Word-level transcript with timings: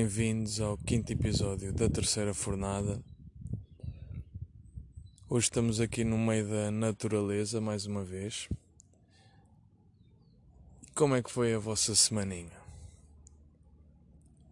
Bem-vindos 0.00 0.60
ao 0.60 0.78
quinto 0.78 1.12
episódio 1.12 1.72
da 1.72 1.90
terceira 1.90 2.32
fornada. 2.32 3.02
Hoje 5.28 5.46
estamos 5.46 5.80
aqui 5.80 6.04
no 6.04 6.16
meio 6.16 6.48
da 6.48 6.70
naturaleza 6.70 7.60
mais 7.60 7.84
uma 7.84 8.04
vez. 8.04 8.48
Como 10.94 11.16
é 11.16 11.20
que 11.20 11.28
foi 11.28 11.52
a 11.52 11.58
vossa 11.58 11.96
semaninha? 11.96 12.56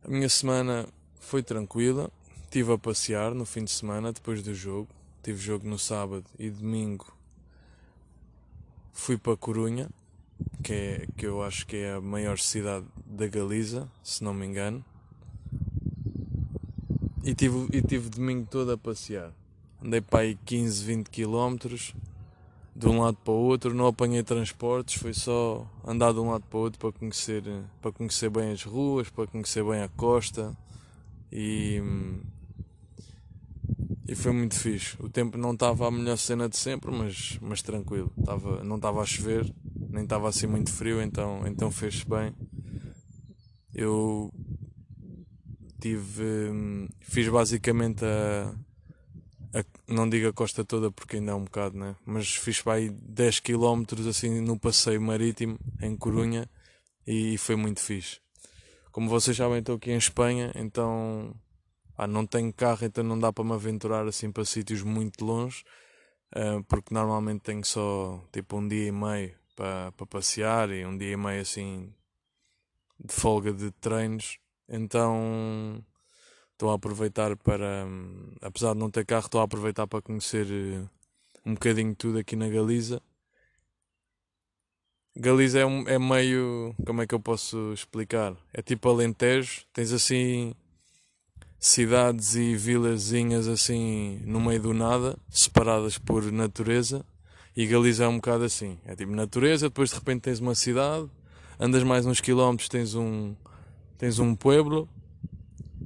A 0.02 0.08
minha 0.08 0.28
semana 0.28 0.84
foi 1.20 1.44
tranquila. 1.44 2.10
Estive 2.42 2.72
a 2.72 2.78
passear 2.78 3.32
no 3.32 3.46
fim 3.46 3.62
de 3.62 3.70
semana 3.70 4.12
depois 4.12 4.42
do 4.42 4.52
jogo. 4.52 4.88
Tive 5.22 5.38
jogo 5.38 5.68
no 5.68 5.78
sábado 5.78 6.26
e 6.40 6.50
domingo. 6.50 7.16
Fui 8.92 9.16
para 9.16 9.36
Corunha, 9.36 9.88
que, 10.64 10.72
é, 10.72 11.06
que 11.16 11.24
eu 11.24 11.40
acho 11.40 11.64
que 11.68 11.76
é 11.76 11.92
a 11.92 12.00
maior 12.00 12.36
cidade 12.36 12.84
da 13.06 13.28
Galiza, 13.28 13.88
se 14.02 14.24
não 14.24 14.34
me 14.34 14.44
engano. 14.44 14.84
E 17.26 17.34
tive, 17.34 17.66
e 17.72 17.82
tive 17.82 18.08
domingo 18.08 18.46
todo 18.48 18.70
a 18.70 18.78
passear. 18.78 19.32
Andei 19.84 20.00
para 20.00 20.20
aí 20.20 20.38
15, 20.44 20.84
20 20.84 21.10
quilómetros 21.10 21.92
de 22.72 22.86
um 22.86 23.00
lado 23.00 23.16
para 23.16 23.32
o 23.32 23.36
outro, 23.36 23.74
não 23.74 23.88
apanhei 23.88 24.22
transportes, 24.22 24.94
foi 24.94 25.12
só 25.12 25.68
andar 25.84 26.12
de 26.12 26.20
um 26.20 26.30
lado 26.30 26.44
para 26.48 26.56
o 26.56 26.60
outro 26.60 26.78
para 26.78 26.92
conhecer, 26.92 27.42
para 27.82 27.90
conhecer 27.90 28.30
bem 28.30 28.52
as 28.52 28.62
ruas, 28.62 29.10
para 29.10 29.26
conhecer 29.26 29.64
bem 29.64 29.82
a 29.82 29.88
costa 29.88 30.56
e, 31.32 31.82
e 34.06 34.14
foi 34.14 34.30
muito 34.30 34.54
fixe. 34.54 34.96
O 35.00 35.08
tempo 35.08 35.36
não 35.36 35.52
estava 35.52 35.88
a 35.88 35.90
melhor 35.90 36.18
cena 36.18 36.48
de 36.48 36.56
sempre, 36.56 36.92
mas, 36.92 37.40
mas 37.42 37.60
tranquilo, 37.60 38.12
estava, 38.16 38.62
não 38.62 38.76
estava 38.76 39.00
a 39.00 39.04
chover, 39.04 39.52
nem 39.90 40.04
estava 40.04 40.28
assim 40.28 40.46
muito 40.46 40.70
frio, 40.70 41.02
então, 41.02 41.44
então 41.44 41.72
fez-se 41.72 42.08
bem. 42.08 42.32
Eu 43.74 44.32
tive. 45.86 46.50
Hum, 46.50 46.88
fiz 47.00 47.28
basicamente 47.28 48.04
a, 48.04 48.54
a, 49.58 49.64
Não 49.88 50.08
digo 50.08 50.28
a 50.28 50.32
costa 50.32 50.64
toda 50.64 50.90
porque 50.90 51.16
ainda 51.16 51.32
é 51.32 51.34
um 51.34 51.44
bocado, 51.44 51.78
né? 51.78 51.96
Mas 52.04 52.34
fiz 52.34 52.60
para 52.60 52.74
aí 52.74 52.90
10 52.90 53.40
km 53.40 53.84
assim 54.08 54.40
no 54.40 54.58
passeio 54.58 55.00
marítimo 55.00 55.58
em 55.80 55.96
Corunha 55.96 56.48
e 57.06 57.38
foi 57.38 57.56
muito 57.56 57.80
fixe. 57.80 58.20
Como 58.90 59.08
vocês 59.08 59.36
sabem, 59.36 59.58
estou 59.58 59.76
aqui 59.76 59.90
em 59.90 59.96
Espanha, 59.96 60.52
então. 60.56 61.34
Ah, 61.98 62.06
não 62.06 62.26
tenho 62.26 62.52
carro, 62.52 62.84
então 62.84 63.02
não 63.02 63.18
dá 63.18 63.32
para 63.32 63.44
me 63.44 63.52
aventurar 63.52 64.06
assim 64.06 64.30
para 64.30 64.44
sítios 64.44 64.82
muito 64.82 65.24
longe, 65.24 65.64
uh, 66.34 66.62
porque 66.64 66.92
normalmente 66.92 67.40
tenho 67.40 67.64
só 67.64 68.22
tipo 68.30 68.58
um 68.58 68.68
dia 68.68 68.88
e 68.88 68.92
meio 68.92 69.34
para, 69.54 69.92
para 69.92 70.06
passear 70.06 70.70
e 70.70 70.84
um 70.84 70.96
dia 70.98 71.12
e 71.12 71.16
meio 71.16 71.40
assim 71.40 71.90
de 73.02 73.14
folga 73.14 73.50
de 73.50 73.70
treinos. 73.70 74.38
Então 74.68 75.84
estou 76.52 76.70
a 76.70 76.74
aproveitar 76.74 77.36
para, 77.36 77.86
apesar 78.40 78.72
de 78.72 78.80
não 78.80 78.90
ter 78.90 79.04
carro, 79.04 79.26
estou 79.26 79.40
a 79.40 79.44
aproveitar 79.44 79.86
para 79.86 80.02
conhecer 80.02 80.46
eh, 80.50 80.82
um 81.44 81.54
bocadinho 81.54 81.94
tudo 81.94 82.18
aqui 82.18 82.34
na 82.34 82.48
Galiza. 82.48 83.00
Galiza 85.14 85.60
é, 85.60 85.66
um, 85.66 85.88
é 85.88 85.98
meio. 85.98 86.74
Como 86.84 87.00
é 87.02 87.06
que 87.06 87.14
eu 87.14 87.20
posso 87.20 87.72
explicar? 87.72 88.36
É 88.52 88.60
tipo 88.60 88.88
Alentejo, 88.88 89.64
tens 89.72 89.92
assim 89.92 90.54
cidades 91.58 92.34
e 92.34 92.54
vilazinhas 92.54 93.48
assim 93.48 94.20
no 94.24 94.40
meio 94.40 94.60
do 94.60 94.74
nada, 94.74 95.18
separadas 95.30 95.98
por 95.98 96.30
natureza, 96.30 97.04
e 97.56 97.66
Galiza 97.66 98.04
é 98.04 98.08
um 98.08 98.16
bocado 98.16 98.44
assim. 98.44 98.78
É 98.84 98.94
tipo 98.94 99.12
natureza, 99.12 99.68
depois 99.68 99.90
de 99.90 99.96
repente 99.96 100.22
tens 100.22 100.38
uma 100.38 100.54
cidade, 100.54 101.08
andas 101.58 101.82
mais 101.82 102.04
uns 102.04 102.20
quilómetros, 102.20 102.68
tens 102.68 102.94
um, 102.94 103.34
tens 103.98 104.18
um 104.18 104.34
pueblo, 104.34 104.88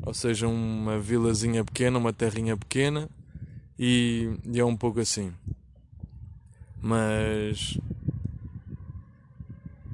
ou 0.03 0.15
seja, 0.15 0.49
uma 0.49 0.99
vilazinha 0.99 1.65
pequena, 1.65 1.99
uma 1.99 2.13
terrinha 2.13 2.57
pequena, 2.57 3.09
e, 3.79 4.31
e 4.45 4.59
é 4.61 4.65
um 4.65 4.77
pouco 4.77 5.01
assim. 5.01 5.33
Mas. 6.81 7.79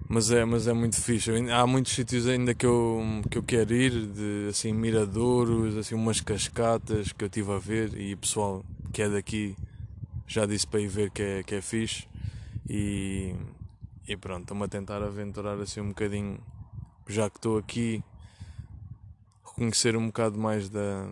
Mas 0.09 0.31
é, 0.31 0.44
mas 0.44 0.69
é 0.69 0.72
muito 0.72 1.00
fixe. 1.00 1.31
Há 1.50 1.66
muitos 1.66 1.93
sítios 1.93 2.27
ainda 2.28 2.54
que 2.54 2.65
eu, 2.65 3.03
que 3.28 3.38
eu 3.38 3.43
quero 3.43 3.75
ir, 3.75 3.91
de 4.06 4.47
assim, 4.48 4.72
miradouros, 4.72 5.77
assim, 5.77 5.97
umas 5.97 6.21
cascatas 6.21 7.12
que 7.12 7.25
eu 7.25 7.27
estive 7.27 7.53
a 7.53 7.59
ver 7.59 7.93
e 7.98 8.15
o 8.15 8.16
pessoal 8.16 8.65
que 8.93 9.03
é 9.03 9.09
daqui 9.09 9.56
já 10.27 10.47
disse 10.47 10.66
para 10.66 10.81
ir 10.81 10.88
ver 10.88 11.10
que 11.10 11.22
é, 11.22 11.43
que 11.43 11.56
é 11.56 11.60
fixe. 11.60 12.06
E, 12.69 13.34
e 14.06 14.16
pronto, 14.16 14.43
estou-me 14.43 14.65
a 14.65 14.69
tentar 14.69 15.03
aventurar 15.03 15.60
assim 15.60 15.81
um 15.81 15.88
bocadinho 15.88 16.38
já 17.06 17.31
que 17.31 17.39
estou 17.39 17.59
aqui, 17.59 18.03
reconhecer 19.44 19.97
um 19.97 20.06
bocado 20.06 20.39
mais 20.39 20.69
da, 20.69 21.09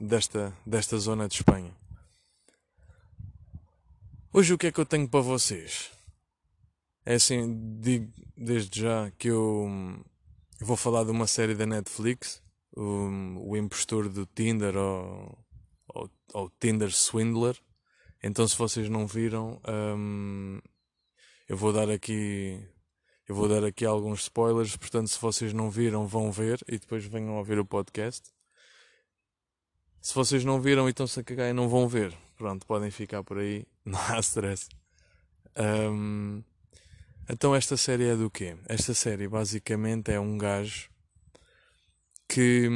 desta, 0.00 0.56
desta 0.66 0.98
zona 0.98 1.28
de 1.28 1.36
Espanha. 1.36 1.74
Hoje 4.32 4.52
o 4.52 4.58
que 4.58 4.66
é 4.66 4.72
que 4.72 4.80
eu 4.80 4.86
tenho 4.86 5.08
para 5.08 5.20
vocês? 5.20 5.90
É 7.04 7.14
assim, 7.14 7.78
digo 7.80 8.12
desde 8.36 8.80
já 8.80 9.10
que 9.12 9.28
eu 9.28 9.66
vou 10.60 10.76
falar 10.76 11.04
de 11.04 11.10
uma 11.10 11.26
série 11.26 11.54
da 11.54 11.64
Netflix, 11.64 12.42
o, 12.76 13.50
o 13.50 13.56
impostor 13.56 14.08
do 14.08 14.26
Tinder 14.26 14.76
ou, 14.76 15.38
ou, 15.94 16.10
ou 16.34 16.50
Tinder 16.60 16.90
Swindler. 16.90 17.56
Então 18.22 18.46
se 18.46 18.58
vocês 18.58 18.88
não 18.88 19.06
viram, 19.06 19.60
hum, 19.96 20.60
eu 21.48 21.56
vou 21.56 21.72
dar 21.72 21.88
aqui 21.88 22.60
eu 23.28 23.34
vou 23.34 23.48
dar 23.48 23.64
aqui 23.64 23.84
alguns 23.84 24.22
spoilers, 24.22 24.76
portanto, 24.76 25.08
se 25.08 25.20
vocês 25.20 25.52
não 25.52 25.68
viram, 25.68 26.06
vão 26.06 26.30
ver 26.30 26.62
e 26.68 26.78
depois 26.78 27.04
venham 27.04 27.34
a 27.34 27.38
ouvir 27.38 27.58
o 27.58 27.64
podcast. 27.64 28.30
Se 30.00 30.14
vocês 30.14 30.44
não 30.44 30.60
viram 30.60 30.86
e 30.86 30.90
estão-se 30.90 31.18
a 31.18 31.24
cagar 31.24 31.50
e 31.50 31.52
não 31.52 31.68
vão 31.68 31.88
ver, 31.88 32.16
pronto, 32.36 32.64
podem 32.64 32.90
ficar 32.92 33.24
por 33.24 33.38
aí, 33.38 33.66
não 33.84 33.98
há 33.98 34.20
stress. 34.20 34.68
Um, 35.56 36.44
então, 37.28 37.56
esta 37.56 37.76
série 37.76 38.04
é 38.04 38.16
do 38.16 38.30
quê? 38.30 38.56
Esta 38.68 38.94
série 38.94 39.26
basicamente 39.26 40.12
é 40.12 40.20
um 40.20 40.38
gajo 40.38 40.88
que. 42.28 42.68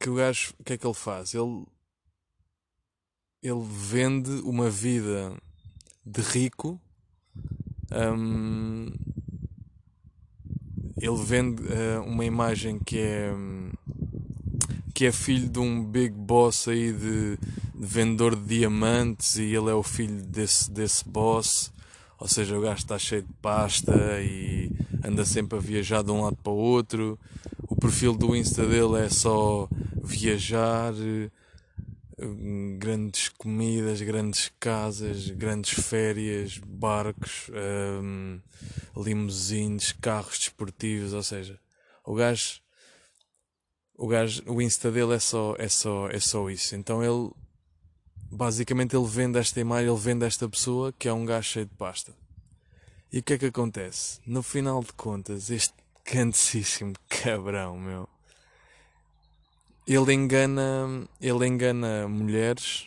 que 0.00 0.10
o 0.10 0.14
gajo. 0.16 0.54
o 0.58 0.64
que 0.64 0.72
é 0.72 0.78
que 0.78 0.84
ele 0.84 0.94
faz? 0.94 1.32
Ele. 1.34 1.64
ele 3.40 3.62
vende 3.62 4.30
uma 4.42 4.68
vida 4.68 5.36
de 6.04 6.20
rico 6.22 6.80
um, 7.92 8.92
ele 11.00 11.24
vende 11.24 11.62
uh, 11.62 12.02
uma 12.06 12.24
imagem 12.24 12.78
que 12.78 12.98
é 12.98 13.32
que 14.94 15.06
é 15.06 15.12
filho 15.12 15.48
de 15.48 15.58
um 15.58 15.82
big 15.82 16.14
boss 16.14 16.68
aí 16.68 16.92
de, 16.92 17.36
de, 17.38 17.86
vendedor 17.86 18.36
de 18.36 18.58
diamantes 18.58 19.36
e 19.36 19.44
ele 19.44 19.70
é 19.70 19.74
o 19.74 19.82
filho 19.82 20.22
desse, 20.26 20.70
desse 20.70 21.08
boss. 21.08 21.72
Ou 22.18 22.28
seja, 22.28 22.58
o 22.58 22.60
gajo 22.60 22.80
está 22.80 22.98
cheio 22.98 23.22
de 23.22 23.32
pasta 23.40 23.94
e 24.20 24.70
anda 25.02 25.24
sempre 25.24 25.56
a 25.56 25.60
viajar 25.60 26.02
de 26.02 26.10
um 26.10 26.20
lado 26.20 26.36
para 26.42 26.52
o 26.52 26.56
outro. 26.56 27.18
O 27.66 27.74
perfil 27.74 28.12
do 28.12 28.36
Insta 28.36 28.66
dele 28.66 28.98
é 28.98 29.08
só 29.08 29.66
viajar 30.04 30.92
grandes 32.78 33.28
comidas, 33.30 34.00
grandes 34.02 34.52
casas, 34.60 35.30
grandes 35.30 35.84
férias, 35.84 36.58
barcos, 36.58 37.50
um, 38.02 38.40
limusines, 38.96 39.92
carros 39.92 40.38
desportivos, 40.38 41.12
ou 41.12 41.22
seja, 41.22 41.58
o 42.04 42.14
gajo, 42.14 42.60
o 43.96 44.06
gajo, 44.06 44.42
o 44.46 44.60
Insta 44.60 44.90
dele 44.90 45.14
é 45.14 45.18
só, 45.18 45.54
é 45.58 45.68
só, 45.68 46.08
é 46.08 46.20
só 46.20 46.50
isso. 46.50 46.76
Então 46.76 47.02
ele, 47.02 47.30
basicamente 48.30 48.94
ele 48.94 49.06
vende 49.06 49.38
esta 49.38 49.60
imagem, 49.60 49.88
ele 49.88 50.00
vende 50.00 50.24
esta 50.24 50.48
pessoa 50.48 50.92
que 50.92 51.08
é 51.08 51.12
um 51.12 51.24
gajo 51.24 51.48
cheio 51.48 51.66
de 51.66 51.74
pasta. 51.74 52.14
E 53.12 53.18
o 53.18 53.22
que 53.22 53.34
é 53.34 53.38
que 53.38 53.46
acontece? 53.46 54.20
No 54.26 54.42
final 54.42 54.82
de 54.82 54.92
contas, 54.92 55.50
este 55.50 55.74
canticíssimo 56.04 56.94
cabrão, 57.08 57.78
meu 57.78 58.08
ele 59.92 60.12
engana, 60.12 61.08
ele 61.20 61.46
engana 61.46 62.06
mulheres 62.08 62.86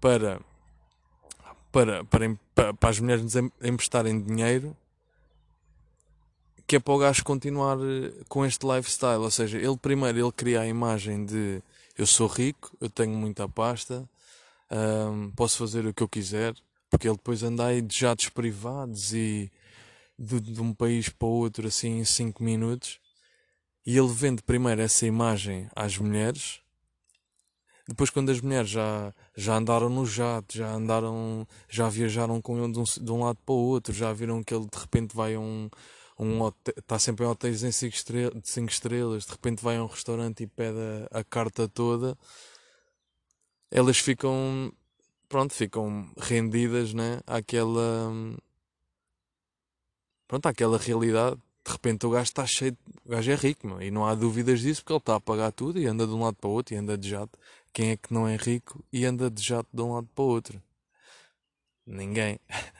para, 0.00 0.40
para, 1.72 2.04
para, 2.04 2.74
para 2.74 2.90
as 2.90 3.00
mulheres 3.00 3.34
emprestarem 3.62 4.20
dinheiro 4.20 4.76
que 6.66 6.76
é 6.76 6.80
para 6.80 6.94
o 6.94 6.98
gajo 6.98 7.22
continuar 7.22 7.78
eh, 7.78 8.12
com 8.28 8.44
este 8.44 8.66
lifestyle. 8.66 9.22
Ou 9.22 9.30
seja, 9.30 9.58
ele 9.58 9.76
primeiro 9.76 10.18
ele 10.18 10.32
cria 10.32 10.62
a 10.62 10.66
imagem 10.66 11.24
de 11.24 11.62
eu 11.96 12.06
sou 12.06 12.26
rico, 12.26 12.76
eu 12.80 12.90
tenho 12.90 13.12
muita 13.16 13.48
pasta, 13.48 14.08
posso 15.34 15.56
fazer 15.56 15.86
o 15.86 15.94
que 15.94 16.02
eu 16.02 16.08
quiser, 16.08 16.54
porque 16.90 17.08
ele 17.08 17.16
depois 17.16 17.42
anda 17.42 17.66
aí 17.66 17.80
de 17.80 17.96
jatos 17.96 18.28
privados 18.28 19.14
e 19.14 19.50
de, 20.18 20.40
de 20.40 20.60
um 20.60 20.74
país 20.74 21.08
para 21.08 21.26
outro 21.28 21.66
assim 21.68 22.00
em 22.00 22.04
5 22.04 22.42
minutos. 22.42 23.00
E 23.86 23.96
ele 23.96 24.08
vende 24.08 24.42
primeiro 24.42 24.82
essa 24.82 25.06
imagem 25.06 25.70
às 25.74 25.96
mulheres. 25.96 26.60
Depois, 27.88 28.10
quando 28.10 28.30
as 28.30 28.40
mulheres 28.40 28.68
já, 28.68 29.14
já 29.36 29.54
andaram 29.56 29.88
no 29.88 30.04
jato, 30.04 30.56
já 30.56 30.72
andaram, 30.72 31.46
já 31.68 31.88
viajaram 31.88 32.42
com 32.42 32.58
ele 32.58 32.72
de 32.72 32.80
um, 32.80 32.82
de 32.82 33.12
um 33.12 33.22
lado 33.22 33.38
para 33.46 33.54
o 33.54 33.58
outro, 33.58 33.94
já 33.94 34.12
viram 34.12 34.42
que 34.42 34.52
ele 34.52 34.66
de 34.66 34.76
repente 34.76 35.14
vai 35.14 35.36
a 35.36 35.40
um, 35.40 35.70
um 36.18 36.48
está 36.76 36.98
sempre 36.98 37.24
em 37.24 37.28
hotéis 37.28 37.62
em 37.62 37.70
5 37.70 37.94
estrelas, 37.94 38.42
cinco 38.42 38.70
estrelas, 38.72 39.24
de 39.24 39.30
repente 39.30 39.62
vai 39.62 39.76
a 39.76 39.84
um 39.84 39.86
restaurante 39.86 40.42
e 40.42 40.48
pede 40.48 40.78
a, 41.12 41.20
a 41.20 41.24
carta 41.24 41.68
toda, 41.68 42.18
elas 43.70 43.98
ficam, 43.98 44.72
pronto, 45.28 45.54
ficam 45.54 46.10
rendidas, 46.18 46.92
né, 46.92 47.20
àquela, 47.24 48.12
pronto, 50.26 50.46
àquela 50.46 50.76
realidade. 50.76 51.40
De 51.66 51.72
repente 51.72 52.06
o 52.06 52.10
gajo 52.10 52.22
está 52.22 52.46
cheio, 52.46 52.76
o 53.04 53.08
gajo 53.10 53.28
é 53.28 53.34
rico, 53.34 53.66
meu, 53.66 53.82
e 53.82 53.90
não 53.90 54.06
há 54.06 54.14
dúvidas 54.14 54.60
disso 54.60 54.82
porque 54.82 54.92
ele 54.92 54.98
está 54.98 55.16
a 55.16 55.20
pagar 55.20 55.50
tudo 55.50 55.80
e 55.80 55.86
anda 55.86 56.06
de 56.06 56.12
um 56.12 56.22
lado 56.22 56.36
para 56.36 56.48
o 56.48 56.52
outro 56.52 56.74
e 56.74 56.76
anda 56.76 56.96
de 56.96 57.08
jato. 57.08 57.36
Quem 57.72 57.90
é 57.90 57.96
que 57.96 58.14
não 58.14 58.28
é 58.28 58.36
rico 58.36 58.84
e 58.92 59.04
anda 59.04 59.28
de 59.28 59.42
jato 59.42 59.68
de 59.72 59.82
um 59.82 59.94
lado 59.94 60.08
para 60.14 60.22
o 60.22 60.28
outro? 60.28 60.62
Ninguém. 61.86 62.38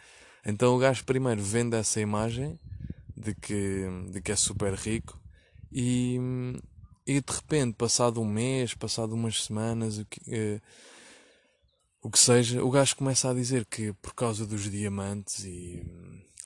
Então 0.49 0.77
o 0.77 0.79
gajo 0.79 1.05
primeiro 1.05 1.43
vende 1.43 1.77
essa 1.77 2.01
imagem 2.01 2.57
de 3.17 3.35
que, 3.35 3.85
de 4.13 4.23
que 4.23 4.31
é 4.31 4.37
super 4.37 4.75
rico 4.75 5.21
e, 5.73 6.21
e 7.05 7.21
de 7.21 7.33
repente, 7.33 7.75
passado 7.75 8.21
um 8.21 8.25
mês, 8.25 8.73
passado 8.73 9.13
umas 9.13 9.43
semanas, 9.43 9.99
o 9.99 10.05
que, 10.05 10.21
eh, 10.29 10.61
o 12.01 12.09
que 12.09 12.19
seja, 12.21 12.63
o 12.63 12.71
gajo 12.71 12.95
começa 12.95 13.29
a 13.29 13.35
dizer 13.35 13.65
que 13.65 13.93
por 13.95 14.15
causa 14.15 14.47
dos 14.47 14.71
diamantes 14.71 15.45
e 15.45 15.85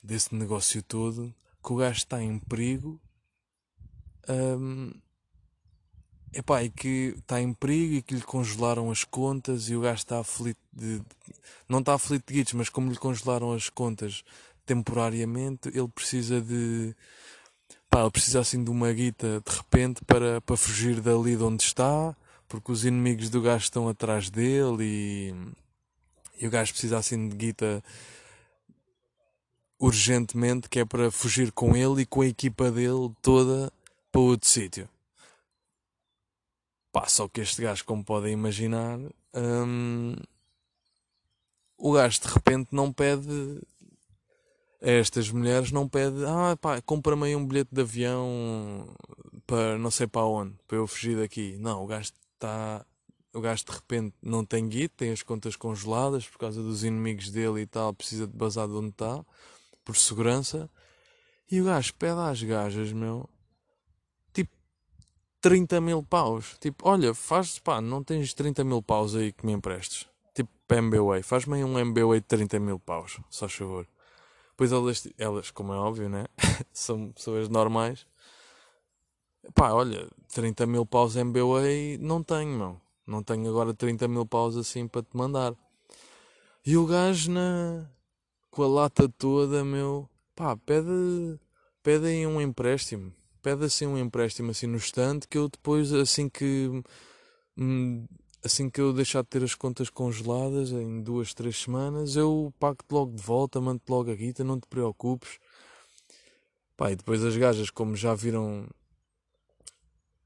desse 0.03 0.35
negócio 0.35 0.83
todo, 0.83 1.35
que 1.63 1.73
o 1.73 1.77
gajo 1.77 1.99
está 1.99 2.23
em 2.23 2.39
perigo. 2.39 3.01
Um, 4.29 4.93
epá, 6.33 6.63
e 6.63 6.71
que 6.71 7.15
está 7.19 7.41
em 7.41 7.53
perigo 7.53 7.95
e 7.95 8.03
que 8.03 8.15
lhe 8.15 8.23
congelaram 8.23 8.91
as 8.91 9.05
contas 9.05 9.69
e 9.69 9.75
o 9.75 9.81
gajo 9.81 9.99
está 9.99 10.21
aflito 10.21 10.61
de, 10.73 11.03
não 11.69 11.81
está 11.81 11.95
aflito 11.95 12.27
de 12.29 12.35
guitos, 12.35 12.53
mas 12.55 12.69
como 12.69 12.91
lhe 12.91 12.97
congelaram 12.97 13.53
as 13.53 13.69
contas 13.69 14.23
temporariamente, 14.65 15.69
ele 15.69 15.89
precisa 15.89 16.41
de 16.41 16.95
pá, 17.89 18.03
ele 18.03 18.11
precisa 18.11 18.41
assim 18.41 18.63
de 18.63 18.71
uma 18.71 18.93
guita 18.93 19.43
de 19.45 19.57
repente 19.57 20.05
para, 20.05 20.41
para 20.41 20.57
fugir 20.57 21.01
dali 21.01 21.37
de 21.37 21.43
onde 21.43 21.65
está, 21.65 22.17
porque 22.49 22.71
os 22.71 22.85
inimigos 22.85 23.31
do 23.31 23.43
gajo 23.43 23.65
estão 23.65 23.89
atrás 23.89 24.31
dele 24.31 24.85
e, 24.85 25.35
e 26.41 26.47
o 26.47 26.51
gajo 26.51 26.73
precisa 26.73 26.99
assim 26.99 27.29
de 27.29 27.37
guita 27.37 27.83
urgentemente, 29.81 30.69
que 30.69 30.81
é 30.81 30.85
para 30.85 31.11
fugir 31.11 31.51
com 31.51 31.75
ele 31.75 32.03
e 32.03 32.07
com 32.07 32.21
a 32.21 32.27
equipa 32.27 32.71
dele 32.71 33.11
toda 33.23 33.73
para 34.13 34.21
outro 34.21 34.49
sítio. 34.49 34.89
Pá, 36.93 37.09
só 37.09 37.27
que 37.27 37.41
este 37.41 37.63
gajo, 37.63 37.85
como 37.85 38.05
podem 38.05 38.33
imaginar, 38.33 38.99
hum, 39.35 40.15
o 41.79 41.93
gajo 41.93 42.21
de 42.21 42.29
repente 42.29 42.69
não 42.73 42.93
pede 42.93 43.61
a 44.83 44.91
estas 44.91 45.31
mulheres, 45.31 45.73
não 45.73 45.89
pede, 45.89 46.25
ah 46.27 46.57
pá, 46.61 46.81
compra-me 46.83 47.27
aí 47.27 47.37
um 47.37 47.47
bilhete 47.47 47.71
de 47.73 47.81
avião 47.81 48.87
para 49.47 49.79
não 49.79 49.91
sei 49.91 50.07
para 50.07 50.25
onde, 50.25 50.55
para 50.67 50.77
eu 50.79 50.87
fugir 50.87 51.17
daqui. 51.17 51.57
Não, 51.59 51.83
o 51.83 51.87
gajo 51.87 52.13
está. 52.35 52.85
O 53.33 53.41
gajo 53.41 53.65
de 53.65 53.73
repente 53.73 54.15
não 54.21 54.45
tem 54.45 54.69
guito, 54.69 54.97
tem 54.97 55.13
as 55.13 55.23
contas 55.23 55.55
congeladas 55.55 56.27
por 56.27 56.39
causa 56.39 56.61
dos 56.61 56.83
inimigos 56.83 57.31
dele 57.31 57.61
e 57.61 57.67
tal, 57.67 57.95
precisa 57.95 58.27
de 58.27 58.37
bazar 58.37 58.67
de 58.67 58.75
onde 58.75 58.89
está, 58.89 59.25
por 59.85 59.97
segurança. 59.97 60.71
E 61.51 61.61
o 61.61 61.65
gajo 61.65 61.95
pede 61.95 62.21
às 62.21 62.43
gajas, 62.43 62.93
meu, 62.93 63.29
30 65.41 65.81
mil 65.81 66.03
paus. 66.03 66.57
Tipo, 66.61 66.89
olha, 66.89 67.15
faz, 67.15 67.59
pá, 67.59 67.81
não 67.81 68.05
tens 68.05 68.35
30 68.35 68.63
mil 68.63 68.83
paus 68.83 69.15
aí 69.15 69.33
que 69.33 69.45
me 69.45 69.53
emprestes. 69.53 70.07
Tipo, 70.35 70.51
MBWay, 70.69 71.23
faz-me 71.23 71.57
aí 71.57 71.65
um 71.65 71.79
MBWay 71.79 72.21
de 72.21 72.27
30 72.27 72.61
mil 72.61 72.79
paus, 72.79 73.19
só 73.31 73.49
favor. 73.49 73.87
Pois 74.57 74.73
elas, 74.73 75.09
elas, 75.17 75.51
como 75.51 75.73
é 75.73 75.77
óbvio, 75.77 76.09
né? 76.09 76.27
São 76.73 77.11
pessoas 77.13 77.49
normais. 77.49 78.07
Pá, 79.55 79.73
olha, 79.73 80.07
30 80.35 80.67
mil 80.67 80.85
paus 80.85 81.17
MBWay 81.17 81.97
não 81.99 82.23
tenho, 82.23 82.59
meu. 82.59 82.81
Não 83.07 83.23
tenho 83.23 83.49
agora 83.49 83.73
30 83.73 84.07
mil 84.07 84.27
paus 84.27 84.57
assim 84.57 84.87
para 84.87 85.03
te 85.03 85.17
mandar. 85.17 85.55
E 86.65 86.77
o 86.77 86.87
gajo 86.87 87.31
na... 87.31 87.91
com 88.51 88.63
a 88.63 88.69
lata 88.69 89.09
toda, 89.09 89.65
meu, 89.65 90.09
pá, 90.35 90.57
pede, 90.57 91.39
pede 91.83 92.07
aí 92.07 92.27
um 92.27 92.41
empréstimo 92.41 93.13
pede 93.43 93.65
assim 93.65 93.87
um 93.87 93.97
empréstimo 93.99 94.51
assim 94.51 94.67
no 94.67 94.77
estante 94.77 95.27
que 95.27 95.39
eu 95.39 95.49
depois 95.49 95.93
assim 95.95 96.29
que 96.29 96.83
hum, 97.57 98.07
assim 98.45 98.71
que 98.71 98.81
eu 98.81 98.93
deixar 98.93 99.23
de 99.23 99.29
ter 99.29 99.43
as 99.43 99.55
contas 99.55 99.91
congeladas 99.91 100.71
em 100.73 101.03
duas, 101.03 101.35
três 101.35 101.57
semanas 101.57 102.17
eu 102.17 102.53
pago-te 102.59 102.91
logo 102.93 103.15
de 103.15 103.23
volta, 103.23 103.61
mando-te 103.61 103.89
logo 103.91 104.11
a 104.11 104.15
guita, 104.15 104.43
não 104.45 104.59
te 104.59 104.67
preocupes. 104.67 105.39
Pá, 106.77 106.91
e 106.91 106.97
depois 106.97 107.23
as 107.25 107.37
gajas, 107.37 107.71
como 107.71 107.95
já 107.95 108.15
viram, 108.15 108.67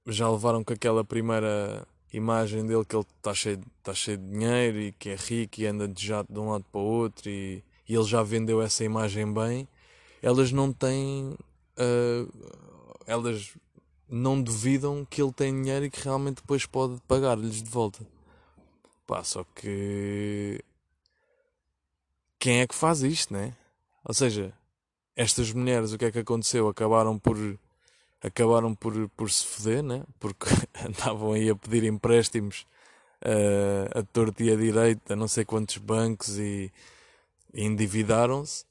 já 0.06 0.30
levaram 0.30 0.62
com 0.62 0.72
aquela 0.72 1.04
primeira 1.04 1.86
imagem 2.12 2.64
dele 2.64 2.84
que 2.84 2.94
ele 2.94 3.04
está 3.16 3.34
cheio, 3.34 3.60
tá 3.82 3.92
cheio 3.92 4.18
de 4.18 4.30
dinheiro 4.30 4.80
e 4.80 4.92
que 4.92 5.10
é 5.10 5.16
rico 5.16 5.60
e 5.60 5.66
anda 5.66 5.88
de 5.88 6.06
jato 6.06 6.32
de 6.32 6.38
um 6.38 6.50
lado 6.50 6.64
para 6.70 6.80
o 6.80 6.84
outro 6.84 7.28
e, 7.28 7.64
e 7.88 7.94
ele 7.94 8.04
já 8.04 8.22
vendeu 8.22 8.62
essa 8.62 8.84
imagem 8.84 9.32
bem, 9.32 9.68
elas 10.22 10.52
não 10.52 10.72
têm 10.72 11.36
uh, 11.78 12.94
elas 13.06 13.54
não 14.08 14.40
duvidam 14.40 15.04
que 15.04 15.22
ele 15.22 15.32
tem 15.32 15.52
dinheiro 15.62 15.86
e 15.86 15.90
que 15.90 16.02
realmente 16.02 16.36
depois 16.36 16.66
pode 16.66 17.00
pagar-lhes 17.08 17.62
de 17.62 17.70
volta. 17.70 18.06
Pá, 19.06 19.22
só 19.24 19.44
que. 19.54 20.60
Quem 22.38 22.60
é 22.60 22.66
que 22.66 22.74
faz 22.74 23.02
isto, 23.02 23.32
né? 23.32 23.54
Ou 24.04 24.14
seja, 24.14 24.52
estas 25.16 25.52
mulheres, 25.52 25.92
o 25.92 25.98
que 25.98 26.06
é 26.06 26.12
que 26.12 26.18
aconteceu? 26.18 26.68
Acabaram 26.68 27.18
por. 27.18 27.36
Acabaram 28.22 28.74
por, 28.74 29.08
por 29.10 29.30
se 29.30 29.44
foder, 29.44 29.82
né? 29.82 30.02
Porque 30.18 30.46
andavam 30.86 31.32
aí 31.32 31.50
a 31.50 31.56
pedir 31.56 31.84
empréstimos 31.84 32.66
uh, 33.22 33.98
a 33.98 34.02
torto 34.02 34.42
e 34.42 34.50
a 34.50 34.56
direito 34.56 35.12
a 35.12 35.16
não 35.16 35.28
sei 35.28 35.44
quantos 35.44 35.76
bancos 35.76 36.38
e 36.38 36.72
endividaram-se. 37.54 38.64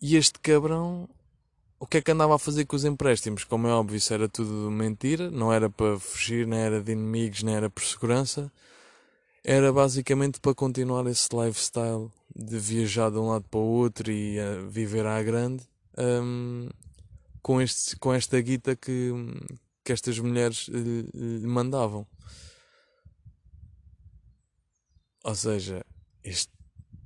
E 0.00 0.16
este 0.16 0.38
cabrão 0.38 1.08
o 1.78 1.86
que 1.86 1.98
é 1.98 2.02
que 2.02 2.10
andava 2.10 2.34
a 2.34 2.38
fazer 2.38 2.64
com 2.64 2.74
os 2.74 2.84
empréstimos? 2.84 3.44
Como 3.44 3.66
é 3.66 3.70
óbvio, 3.70 3.96
isso 3.96 4.12
era 4.12 4.28
tudo 4.28 4.70
mentira, 4.70 5.30
não 5.30 5.52
era 5.52 5.68
para 5.68 5.98
fugir, 5.98 6.46
nem 6.46 6.58
era 6.58 6.82
de 6.82 6.92
inimigos, 6.92 7.42
nem 7.42 7.54
era 7.54 7.68
por 7.68 7.82
segurança. 7.84 8.50
Era 9.44 9.72
basicamente 9.72 10.40
para 10.40 10.54
continuar 10.54 11.06
esse 11.06 11.28
lifestyle 11.32 12.10
de 12.34 12.58
viajar 12.58 13.10
de 13.10 13.18
um 13.18 13.28
lado 13.28 13.44
para 13.50 13.60
o 13.60 13.62
outro 13.62 14.10
e 14.10 14.38
uh, 14.38 14.68
viver 14.68 15.06
à 15.06 15.22
grande 15.22 15.64
um, 15.96 16.68
com, 17.42 17.60
este, 17.60 17.96
com 17.96 18.12
esta 18.12 18.40
guita 18.40 18.74
que, 18.74 19.12
que 19.84 19.92
estas 19.92 20.18
mulheres 20.18 20.68
lhe, 20.68 21.08
lhe 21.14 21.46
mandavam. 21.46 22.06
Ou 25.22 25.34
seja, 25.34 25.84
este, 26.24 26.52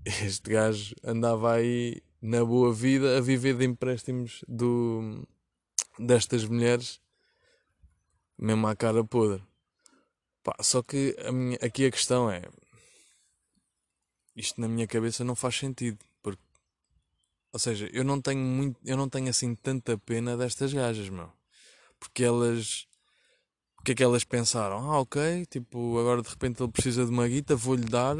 este 0.04 0.50
gajo 0.50 0.94
andava 1.04 1.54
aí 1.54 2.02
na 2.20 2.44
boa 2.44 2.72
vida 2.72 3.18
a 3.18 3.20
viver 3.20 3.56
de 3.56 3.64
empréstimos 3.64 4.44
do, 4.48 5.26
destas 5.98 6.44
mulheres, 6.44 7.00
mesmo 8.38 8.66
à 8.66 8.74
cara 8.74 9.04
podre. 9.04 9.42
Pá, 10.42 10.56
só 10.60 10.82
que 10.82 11.14
a 11.24 11.32
minha, 11.32 11.58
aqui 11.60 11.84
a 11.84 11.90
questão 11.90 12.30
é: 12.30 12.42
isto 14.34 14.60
na 14.60 14.68
minha 14.68 14.86
cabeça 14.86 15.22
não 15.24 15.34
faz 15.34 15.56
sentido. 15.56 15.98
Porque, 16.22 16.42
ou 17.52 17.58
seja, 17.58 17.88
eu 17.92 18.04
não 18.04 18.20
tenho 18.20 18.40
muito, 18.40 18.80
eu 18.84 18.96
não 18.96 19.08
tenho 19.08 19.28
assim 19.28 19.54
tanta 19.54 19.98
pena 19.98 20.36
destas 20.36 20.72
gajas, 20.72 21.08
meu. 21.08 21.30
Porque 21.98 22.24
elas. 22.24 22.86
O 23.78 23.82
que 23.82 23.92
é 23.92 23.94
que 23.94 24.02
elas 24.02 24.24
pensaram? 24.24 24.90
Ah, 24.90 25.00
ok, 25.00 25.46
tipo, 25.46 25.98
agora 25.98 26.20
de 26.20 26.28
repente 26.28 26.62
ele 26.62 26.70
precisa 26.70 27.04
de 27.04 27.10
uma 27.10 27.26
guita, 27.26 27.56
vou-lhe 27.56 27.84
dar 27.84 28.16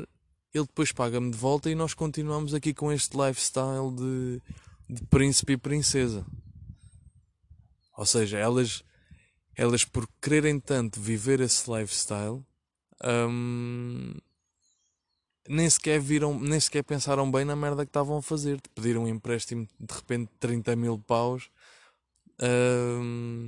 ele 0.52 0.64
depois 0.64 0.92
paga-me 0.92 1.30
de 1.30 1.36
volta 1.36 1.70
e 1.70 1.74
nós 1.74 1.94
continuamos 1.94 2.54
aqui 2.54 2.74
com 2.74 2.90
este 2.90 3.16
lifestyle 3.16 3.94
de, 3.94 4.42
de 4.88 5.02
príncipe 5.06 5.52
e 5.52 5.56
princesa. 5.56 6.26
Ou 7.96 8.06
seja, 8.06 8.38
elas, 8.38 8.82
elas 9.54 9.84
por 9.84 10.08
quererem 10.20 10.58
tanto 10.58 11.00
viver 11.00 11.40
esse 11.40 11.70
lifestyle, 11.70 12.42
hum, 13.04 14.14
nem 15.48 15.68
sequer 15.68 16.00
viram, 16.00 16.38
nem 16.38 16.58
sequer 16.58 16.82
pensaram 16.82 17.30
bem 17.30 17.44
na 17.44 17.54
merda 17.54 17.84
que 17.84 17.90
estavam 17.90 18.18
a 18.18 18.22
fazer. 18.22 18.56
De 18.56 18.68
pedir 18.74 18.96
um 18.96 19.06
empréstimo 19.06 19.68
de 19.78 19.94
repente 19.94 20.30
de 20.30 20.38
30 20.38 20.76
mil 20.76 20.98
paus 20.98 21.50
hum, 22.40 23.46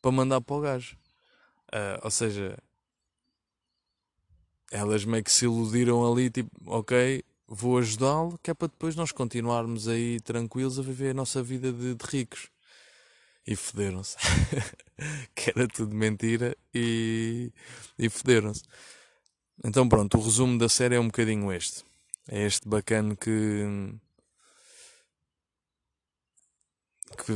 para 0.00 0.12
mandar 0.12 0.40
para 0.40 0.56
o 0.56 0.60
gajo. 0.60 0.96
Uh, 1.72 1.98
ou 2.02 2.10
seja, 2.10 2.58
elas 4.72 5.04
meio 5.04 5.22
que 5.22 5.30
se 5.30 5.44
iludiram 5.44 6.10
ali, 6.10 6.30
tipo, 6.30 6.50
ok, 6.66 7.22
vou 7.46 7.76
ajudá-lo, 7.78 8.38
que 8.42 8.50
é 8.50 8.54
para 8.54 8.68
depois 8.68 8.96
nós 8.96 9.12
continuarmos 9.12 9.86
aí 9.86 10.18
tranquilos 10.20 10.78
a 10.78 10.82
viver 10.82 11.10
a 11.10 11.14
nossa 11.14 11.42
vida 11.42 11.70
de, 11.70 11.94
de 11.94 12.04
ricos. 12.06 12.48
E 13.46 13.54
federam-se. 13.54 14.16
que 15.36 15.50
era 15.50 15.68
tudo 15.68 15.94
mentira 15.94 16.56
e, 16.72 17.52
e 17.98 18.08
federam-se. 18.08 18.62
Então 19.62 19.88
pronto, 19.88 20.16
o 20.16 20.22
resumo 20.22 20.58
da 20.58 20.68
série 20.68 20.94
é 20.94 21.00
um 21.00 21.06
bocadinho 21.06 21.52
este. 21.52 21.84
É 22.28 22.46
este 22.46 22.66
bacana 22.68 23.14
que 23.14 23.66
que 27.18 27.32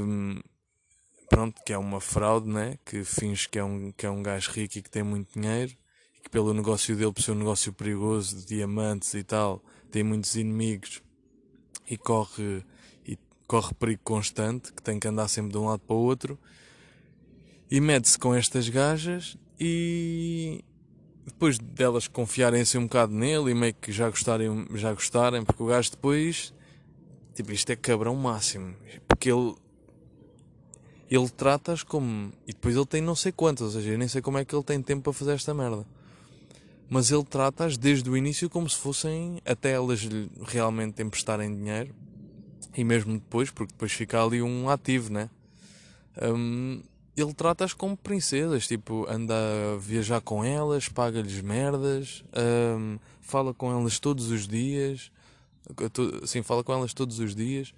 pronto, 1.28 1.62
que 1.64 1.72
é 1.72 1.78
uma 1.78 2.00
fraude, 2.00 2.48
né? 2.48 2.78
Que 2.84 3.04
finge 3.04 3.48
que 3.48 3.58
é 3.58 3.64
um, 3.64 3.92
que 3.92 4.06
é 4.06 4.10
um 4.10 4.22
gajo 4.22 4.52
rico 4.52 4.78
e 4.78 4.82
que 4.82 4.90
tem 4.90 5.02
muito 5.02 5.38
dinheiro 5.38 5.76
que 6.26 6.30
pelo 6.30 6.52
negócio 6.52 6.96
dele, 6.96 7.12
por 7.12 7.22
ser 7.22 7.30
um 7.30 7.36
negócio 7.36 7.72
perigoso 7.72 8.38
de 8.38 8.46
diamantes 8.46 9.14
e 9.14 9.22
tal, 9.22 9.62
tem 9.92 10.02
muitos 10.02 10.34
inimigos 10.34 11.00
e 11.88 11.96
corre 11.96 12.64
e 13.06 13.16
corre 13.46 13.72
perigo 13.74 14.00
constante, 14.02 14.72
que 14.72 14.82
tem 14.82 14.98
que 14.98 15.06
andar 15.06 15.28
sempre 15.28 15.52
de 15.52 15.58
um 15.58 15.66
lado 15.66 15.78
para 15.78 15.94
o 15.94 16.00
outro 16.00 16.36
e 17.70 17.80
mete-se 17.80 18.18
com 18.18 18.34
estas 18.34 18.68
gajas 18.68 19.36
e 19.58 20.64
depois 21.24 21.58
delas 21.58 22.08
confiarem 22.08 22.60
assim 22.60 22.78
um 22.78 22.86
bocado 22.86 23.14
nele 23.14 23.52
e 23.52 23.54
meio 23.54 23.74
que 23.74 23.92
já 23.92 24.10
gostarem, 24.10 24.66
já 24.74 24.92
gostarem, 24.92 25.44
porque 25.44 25.62
o 25.62 25.66
gajo 25.66 25.92
depois 25.92 26.52
tipo, 27.34 27.52
isto 27.52 27.70
é 27.70 27.76
cabrão 27.76 28.16
máximo, 28.16 28.74
porque 29.06 29.30
ele 29.30 29.54
ele 31.08 31.28
trata-as 31.28 31.84
como. 31.84 32.32
E 32.46 32.52
depois 32.52 32.74
ele 32.74 32.86
tem 32.86 33.00
não 33.00 33.14
sei 33.14 33.30
quantas, 33.30 33.66
ou 33.66 33.70
seja, 33.70 33.92
eu 33.92 33.98
nem 33.98 34.08
sei 34.08 34.20
como 34.20 34.38
é 34.38 34.44
que 34.44 34.52
ele 34.52 34.64
tem 34.64 34.82
tempo 34.82 35.04
para 35.04 35.12
fazer 35.12 35.32
esta 35.34 35.54
merda. 35.54 35.86
Mas 36.88 37.10
ele 37.10 37.24
trata-as 37.24 37.76
desde 37.76 38.08
o 38.08 38.16
início 38.16 38.48
como 38.48 38.68
se 38.68 38.76
fossem 38.76 39.40
até 39.44 39.72
elas 39.72 40.06
realmente 40.46 41.02
emprestarem 41.02 41.54
dinheiro 41.54 41.94
e 42.76 42.84
mesmo 42.84 43.14
depois, 43.14 43.50
porque 43.50 43.72
depois 43.72 43.92
fica 43.92 44.22
ali 44.22 44.42
um 44.42 44.68
ativo, 44.68 45.12
né? 45.12 45.30
Um, 46.22 46.82
ele 47.16 47.32
trata-as 47.32 47.72
como 47.72 47.96
princesas, 47.96 48.66
tipo, 48.66 49.06
anda 49.08 49.34
a 49.34 49.78
viajar 49.78 50.20
com 50.20 50.44
elas, 50.44 50.88
paga-lhes 50.88 51.40
merdas, 51.40 52.22
um, 52.78 52.98
fala 53.20 53.54
com 53.54 53.72
elas 53.72 53.98
todos 53.98 54.30
os 54.30 54.46
dias, 54.46 55.10
assim, 56.22 56.42
fala 56.42 56.62
com 56.62 56.74
elas 56.74 56.92
todos 56.92 57.18
os 57.18 57.34
dias, 57.34 57.72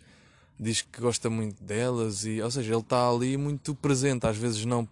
diz 0.58 0.82
que 0.82 1.00
gosta 1.00 1.30
muito 1.30 1.62
delas, 1.62 2.24
e, 2.24 2.42
ou 2.42 2.50
seja, 2.50 2.74
ele 2.74 2.80
está 2.80 3.08
ali 3.08 3.36
muito 3.36 3.76
presente, 3.76 4.26
às 4.26 4.36
vezes 4.36 4.64
não 4.64 4.88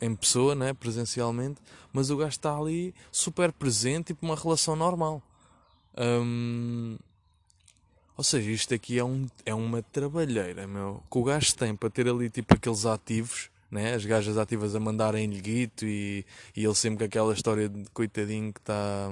em 0.00 0.14
pessoa, 0.14 0.54
né, 0.54 0.72
presencialmente, 0.72 1.60
mas 1.92 2.10
o 2.10 2.16
gajo 2.16 2.30
está 2.30 2.56
ali 2.56 2.94
super 3.10 3.52
presente, 3.52 4.08
tipo 4.08 4.24
uma 4.24 4.36
relação 4.36 4.76
normal. 4.76 5.22
Um, 5.96 6.96
ou 8.16 8.24
seja, 8.24 8.50
isto 8.50 8.74
aqui 8.74 8.98
é, 8.98 9.04
um, 9.04 9.26
é 9.46 9.54
uma 9.54 9.80
trabalheira, 9.80 10.66
meu, 10.66 11.02
que 11.10 11.18
o 11.18 11.22
gajo 11.22 11.54
tem 11.54 11.74
para 11.74 11.88
ter 11.88 12.08
ali 12.08 12.28
tipo 12.28 12.52
aqueles 12.54 12.84
ativos, 12.84 13.50
né? 13.70 13.94
as 13.94 14.04
gajas 14.04 14.36
ativas 14.36 14.74
a 14.74 14.80
mandarem-lhe 14.80 15.40
guito 15.40 15.86
e, 15.86 16.24
e 16.56 16.64
ele 16.64 16.74
sempre 16.74 16.98
com 16.98 17.04
aquela 17.04 17.32
história 17.32 17.68
de 17.68 17.84
coitadinho 17.90 18.52
que 18.52 18.60
está. 18.60 19.08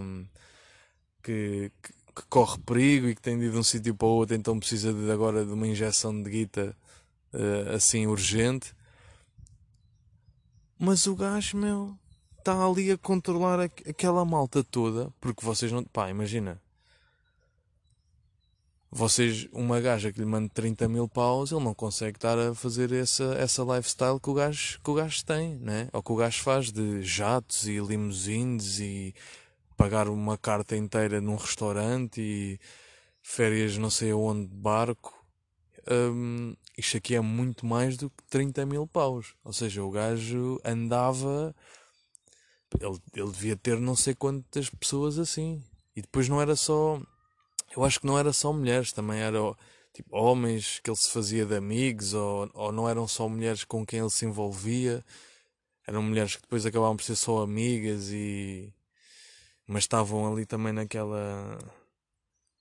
Que, 1.22 1.70
que, 1.82 1.92
que, 1.92 2.26
corre 2.30 2.58
perigo 2.60 3.08
e 3.08 3.14
que 3.14 3.20
tem 3.20 3.38
de 3.38 3.46
ir 3.46 3.50
de 3.50 3.58
um 3.58 3.62
sítio 3.62 3.94
para 3.94 4.06
o 4.06 4.10
outro, 4.10 4.34
então 4.34 4.58
precisa 4.58 4.92
de, 4.92 5.10
agora 5.10 5.44
de 5.44 5.52
uma 5.52 5.66
injeção 5.66 6.22
de 6.22 6.30
guita 6.30 6.76
uh, 7.32 7.74
assim 7.74 8.06
urgente. 8.06 8.74
Mas 10.78 11.06
o 11.06 11.14
gajo, 11.16 11.56
meu, 11.56 11.98
está 12.38 12.64
ali 12.64 12.90
a 12.90 12.98
controlar 12.98 13.60
aquela 13.60 14.24
malta 14.24 14.62
toda, 14.62 15.12
porque 15.20 15.44
vocês 15.44 15.72
não. 15.72 15.84
pá, 15.84 16.10
imagina 16.10 16.60
vocês, 18.96 19.46
uma 19.52 19.80
gaja 19.80 20.12
que 20.12 20.18
lhe 20.18 20.24
manda 20.24 20.48
30 20.54 20.88
mil 20.88 21.08
paus, 21.08 21.52
ele 21.52 21.62
não 21.62 21.74
consegue 21.74 22.16
estar 22.16 22.38
a 22.38 22.54
fazer 22.54 22.92
essa, 22.92 23.34
essa 23.34 23.62
lifestyle 23.62 24.18
que 24.18 24.30
o, 24.30 24.34
gajo, 24.34 24.80
que 24.82 24.90
o 24.90 24.94
gajo 24.94 25.24
tem, 25.24 25.56
né? 25.56 25.88
ou 25.92 26.02
que 26.02 26.12
o 26.12 26.16
gajo 26.16 26.42
faz 26.42 26.72
de 26.72 27.02
jatos 27.02 27.66
e 27.66 27.78
limusines 27.78 28.78
e 28.78 29.14
pagar 29.76 30.08
uma 30.08 30.38
carta 30.38 30.76
inteira 30.76 31.20
num 31.20 31.36
restaurante 31.36 32.20
e 32.20 32.60
férias 33.22 33.76
não 33.76 33.90
sei 33.90 34.12
aonde 34.12 34.46
de 34.46 34.56
barco. 34.56 35.14
Um, 35.90 36.56
isto 36.76 36.96
aqui 36.96 37.14
é 37.14 37.20
muito 37.20 37.64
mais 37.64 37.96
do 37.96 38.10
que 38.10 38.22
30 38.28 38.66
mil 38.66 38.86
paus. 38.86 39.34
Ou 39.44 39.52
seja, 39.52 39.82
o 39.82 39.90
gajo 39.90 40.60
andava. 40.64 41.54
Ele, 42.80 42.98
ele 43.14 43.30
devia 43.30 43.56
ter 43.56 43.78
não 43.80 43.96
sei 43.96 44.14
quantas 44.14 44.68
pessoas 44.70 45.18
assim. 45.18 45.62
E 45.94 46.02
depois 46.02 46.28
não 46.28 46.40
era 46.40 46.56
só 46.56 47.00
eu 47.76 47.84
acho 47.84 48.00
que 48.00 48.06
não 48.06 48.18
era 48.18 48.32
só 48.32 48.52
mulheres, 48.52 48.92
também 48.92 49.20
eram 49.20 49.56
tipo, 49.92 50.16
homens 50.16 50.80
que 50.82 50.90
ele 50.90 50.96
se 50.96 51.10
fazia 51.10 51.44
de 51.44 51.54
amigos, 51.54 52.14
ou, 52.14 52.50
ou 52.54 52.72
não 52.72 52.88
eram 52.88 53.06
só 53.06 53.28
mulheres 53.28 53.64
com 53.64 53.84
quem 53.84 54.00
ele 54.00 54.10
se 54.10 54.24
envolvia, 54.24 55.04
eram 55.86 56.02
mulheres 56.02 56.36
que 56.36 56.42
depois 56.42 56.66
acabavam 56.66 56.96
por 56.96 57.04
ser 57.04 57.16
só 57.16 57.42
amigas 57.42 58.10
e 58.10 58.72
mas 59.66 59.84
estavam 59.84 60.32
ali 60.32 60.46
também 60.46 60.72
naquela 60.72 61.58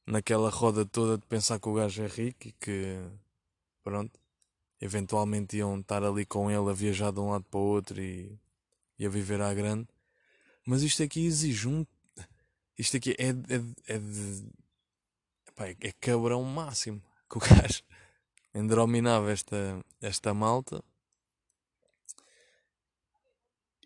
naquela 0.05 0.49
roda 0.49 0.85
toda 0.85 1.17
de 1.17 1.25
pensar 1.25 1.59
que 1.59 1.69
o 1.69 1.73
gajo 1.73 2.03
é 2.03 2.07
rico 2.07 2.47
e 2.47 2.51
que 2.53 2.97
pronto 3.83 4.19
eventualmente 4.81 5.57
iam 5.57 5.79
estar 5.79 6.03
ali 6.03 6.25
com 6.25 6.51
ele 6.51 6.69
a 6.69 6.73
viajar 6.73 7.11
de 7.11 7.19
um 7.19 7.31
lado 7.31 7.45
para 7.45 7.59
o 7.59 7.63
outro 7.63 8.01
e, 8.01 8.37
e 8.99 9.05
a 9.05 9.09
viver 9.09 9.41
à 9.41 9.53
grande 9.53 9.87
mas 10.65 10.83
isto 10.83 11.01
aqui 11.03 11.25
exige 11.25 11.67
um 11.67 11.85
isto 12.77 12.97
aqui 12.97 13.15
é, 13.17 13.29
é, 13.29 13.95
é 13.95 13.99
de 13.99 14.45
Pá, 15.55 15.69
é 15.69 15.91
cabrão 16.01 16.43
máximo 16.43 17.01
que 17.29 17.37
o 17.37 17.39
gajo 17.39 17.81
ainda 18.53 18.75
dominava 18.75 19.31
esta, 19.31 19.83
esta 20.01 20.33
malta. 20.33 20.83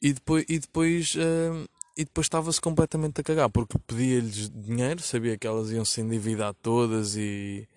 E 0.01 0.13
depois, 0.13 0.45
e 0.47 0.59
depois, 0.59 1.13
uh, 1.15 1.69
e 1.99 2.05
depois 2.05 2.25
estava-se 2.25 2.61
completamente 2.61 3.19
a 3.19 3.23
cagar, 3.23 3.49
porque 3.49 3.77
pedia-lhes 3.79 4.49
dinheiro, 4.49 5.01
sabia 5.01 5.37
que 5.37 5.45
elas 5.45 5.69
iam 5.71 5.83
se 5.83 6.01
endividar 6.01 6.53
todas 6.53 7.15
e. 7.17 7.67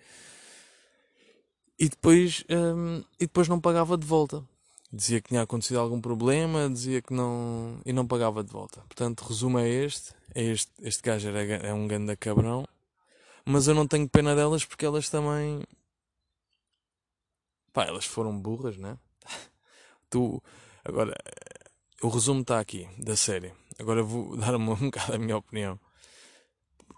E 1.77 1.89
depois, 1.89 2.45
um, 2.49 3.03
e 3.19 3.25
depois 3.25 3.47
não 3.47 3.59
pagava 3.59 3.97
de 3.97 4.05
volta. 4.05 4.43
Dizia 4.91 5.19
que 5.19 5.29
tinha 5.29 5.41
acontecido 5.41 5.79
algum 5.79 5.99
problema, 5.99 6.69
dizia 6.69 7.01
que 7.01 7.13
não. 7.13 7.79
e 7.85 7.91
não 7.91 8.07
pagava 8.07 8.43
de 8.43 8.51
volta. 8.51 8.79
Portanto, 8.81 9.25
resumo 9.25 9.59
é 9.59 9.67
este: 9.67 10.13
é 10.33 10.43
este, 10.43 10.71
este 10.81 11.01
gajo 11.01 11.27
era, 11.27 11.41
é 11.41 11.73
um 11.73 11.87
ganda 11.87 12.15
cabrão 12.15 12.65
mas 13.45 13.67
eu 13.67 13.75
não 13.75 13.87
tenho 13.87 14.07
pena 14.07 14.35
delas 14.35 14.63
porque 14.65 14.85
elas 14.85 15.09
também. 15.09 15.63
Pá, 17.73 17.85
elas 17.85 18.05
foram 18.05 18.39
burras, 18.39 18.77
né? 18.77 18.97
tu. 20.09 20.41
Agora, 20.85 21.15
o 22.01 22.07
resumo 22.09 22.41
está 22.41 22.59
aqui 22.59 22.87
da 22.97 23.15
série. 23.15 23.53
Agora 23.79 24.03
vou 24.03 24.35
dar 24.37 24.55
uma, 24.55 24.73
um 24.73 24.89
bocado 24.89 25.13
a 25.13 25.17
minha 25.17 25.37
opinião. 25.37 25.79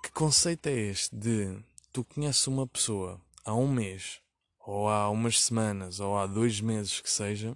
Que 0.04 0.12
conceito 0.12 0.68
é 0.68 0.74
este 0.74 1.16
de 1.16 1.58
tu 1.92 2.04
conheces 2.04 2.46
uma 2.48 2.68
pessoa 2.68 3.20
há 3.44 3.54
um 3.56 3.68
mês, 3.68 4.20
ou 4.60 4.90
há 4.90 5.10
umas 5.10 5.42
semanas, 5.42 6.00
ou 6.00 6.18
há 6.18 6.28
dois 6.28 6.60
meses 6.60 7.00
que 7.00 7.10
seja, 7.10 7.56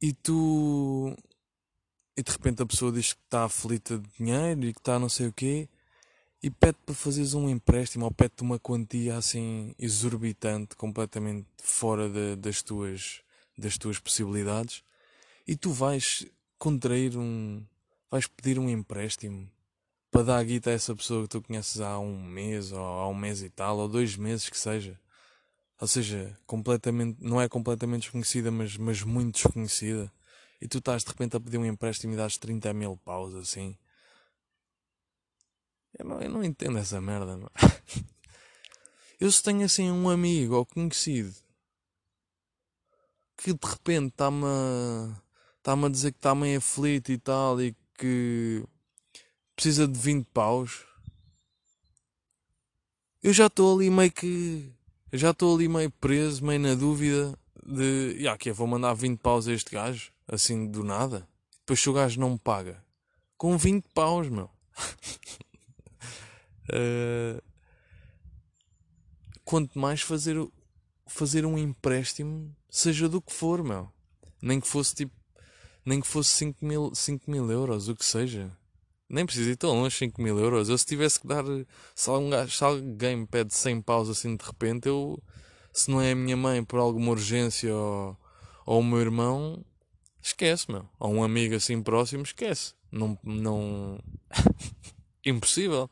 e 0.00 0.12
tu. 0.12 1.16
E 2.16 2.22
de 2.22 2.30
repente 2.32 2.62
a 2.62 2.66
pessoa 2.66 2.90
diz 2.92 3.12
que 3.12 3.20
está 3.24 3.44
aflita 3.44 3.98
de 3.98 4.08
dinheiro 4.18 4.64
e 4.64 4.72
que 4.72 4.80
está 4.80 4.98
não 4.98 5.08
sei 5.08 5.28
o 5.28 5.32
quê, 5.32 5.68
e 6.42 6.50
pede 6.50 6.78
para 6.84 6.94
fazeres 6.94 7.34
um 7.34 7.48
empréstimo 7.48 8.04
ou 8.04 8.10
pede-te 8.10 8.42
uma 8.42 8.58
quantia 8.58 9.16
assim 9.16 9.74
exorbitante, 9.78 10.76
completamente 10.76 11.46
fora 11.62 12.08
de, 12.08 12.36
das, 12.36 12.62
tuas, 12.62 13.22
das 13.56 13.76
tuas 13.76 13.98
possibilidades, 13.98 14.82
e 15.46 15.56
tu 15.56 15.72
vais 15.72 16.26
contrair 16.58 17.16
um. 17.16 17.64
vais 18.10 18.26
pedir 18.26 18.58
um 18.58 18.68
empréstimo 18.68 19.50
para 20.10 20.22
dar 20.22 20.38
a 20.38 20.44
guita 20.44 20.70
a 20.70 20.72
essa 20.72 20.94
pessoa 20.94 21.22
que 21.22 21.28
tu 21.28 21.42
conheces 21.42 21.80
há 21.80 21.98
um 21.98 22.22
mês, 22.22 22.72
ou 22.72 22.80
há 22.80 23.08
um 23.08 23.14
mês 23.14 23.42
e 23.42 23.50
tal, 23.50 23.78
ou 23.78 23.88
dois 23.88 24.16
meses 24.16 24.48
que 24.48 24.58
seja. 24.58 24.98
Ou 25.80 25.86
seja, 25.86 26.38
completamente, 26.46 27.22
não 27.22 27.40
é 27.40 27.48
completamente 27.48 28.02
desconhecida, 28.02 28.50
mas, 28.50 28.76
mas 28.76 29.02
muito 29.02 29.34
desconhecida. 29.34 30.10
E 30.60 30.66
tu 30.66 30.78
estás 30.78 31.02
de 31.04 31.10
repente 31.10 31.36
a 31.36 31.40
pedir 31.40 31.58
um 31.58 31.66
empréstimo 31.66 32.14
e 32.14 32.16
dás 32.16 32.38
30 32.38 32.72
mil 32.72 32.96
paus 32.96 33.34
assim. 33.34 33.76
Eu 35.98 36.04
não, 36.06 36.20
eu 36.20 36.30
não 36.30 36.44
entendo 36.44 36.78
essa 36.78 37.00
merda. 37.00 37.36
Não. 37.36 37.50
Eu 39.18 39.32
se 39.32 39.42
tenho 39.42 39.64
assim 39.64 39.90
um 39.90 40.10
amigo 40.10 40.54
ou 40.56 40.66
conhecido 40.66 41.34
que 43.36 43.52
de 43.52 43.66
repente 43.66 44.08
está-me 44.08 44.44
a, 44.44 45.22
tá 45.66 45.72
a 45.72 45.88
dizer 45.88 46.12
que 46.12 46.18
está 46.18 46.32
meio 46.32 46.58
aflito 46.58 47.10
e 47.10 47.18
tal 47.18 47.60
e 47.60 47.74
que 47.98 48.62
precisa 49.56 49.88
de 49.88 49.98
20 49.98 50.24
paus, 50.26 50.84
eu 53.20 53.32
já 53.32 53.46
estou 53.46 53.74
ali 53.74 53.90
meio 53.90 54.12
que. 54.12 54.72
Já 55.12 55.30
estou 55.30 55.56
ali 55.56 55.66
meio 55.66 55.90
preso, 55.90 56.44
meio 56.44 56.60
na 56.60 56.74
dúvida 56.74 57.36
de. 57.64 58.22
Já 58.22 58.38
que 58.38 58.52
vou 58.52 58.68
mandar 58.68 58.94
20 58.94 59.18
paus 59.18 59.48
a 59.48 59.52
este 59.52 59.72
gajo, 59.72 60.12
assim 60.28 60.68
do 60.68 60.84
nada. 60.84 61.28
Depois 61.58 61.80
se 61.80 61.90
o 61.90 61.92
gajo 61.92 62.20
não 62.20 62.30
me 62.30 62.38
paga. 62.38 62.80
Com 63.36 63.58
20 63.58 63.86
paus, 63.92 64.28
meu. 64.28 64.48
Uh, 66.70 67.42
quanto 69.44 69.76
mais 69.76 70.00
fazer, 70.00 70.36
fazer 71.08 71.44
um 71.44 71.58
empréstimo, 71.58 72.54
seja 72.70 73.08
do 73.08 73.20
que 73.20 73.32
for, 73.32 73.64
meu. 73.64 73.90
Nem 74.40 74.60
que 74.60 74.68
fosse 74.68 74.94
tipo. 74.94 75.25
Nem 75.86 76.00
que 76.00 76.06
fosse 76.08 76.30
5 76.30 76.66
mil, 76.66 76.92
5 76.92 77.30
mil 77.30 77.48
euros, 77.48 77.88
o 77.88 77.94
que 77.94 78.04
seja. 78.04 78.50
Nem 79.08 79.24
precisa 79.24 79.50
ir 79.52 79.56
tão 79.56 79.70
longe, 79.70 79.96
5 79.96 80.20
mil 80.20 80.36
euros. 80.36 80.68
Eu 80.68 80.76
se 80.76 80.84
tivesse 80.84 81.20
que 81.20 81.28
dar. 81.28 81.44
Se, 81.94 82.10
algum, 82.10 82.30
se 82.48 82.64
alguém 82.64 83.18
me 83.18 83.26
pede 83.26 83.54
100 83.54 83.82
paus 83.82 84.08
assim 84.08 84.34
de 84.34 84.44
repente, 84.44 84.88
eu. 84.88 85.22
se 85.72 85.88
não 85.88 86.00
é 86.00 86.10
a 86.10 86.16
minha 86.16 86.36
mãe 86.36 86.64
por 86.64 86.80
alguma 86.80 87.12
urgência 87.12 87.72
ou, 87.72 88.16
ou 88.66 88.80
o 88.80 88.84
meu 88.84 88.98
irmão, 89.00 89.64
esquece, 90.20 90.70
meu. 90.72 90.88
Ou 90.98 91.14
um 91.14 91.22
amigo 91.22 91.54
assim 91.54 91.80
próximo, 91.80 92.24
esquece. 92.24 92.74
Não. 92.90 93.16
não... 93.22 94.00
Impossível. 95.24 95.88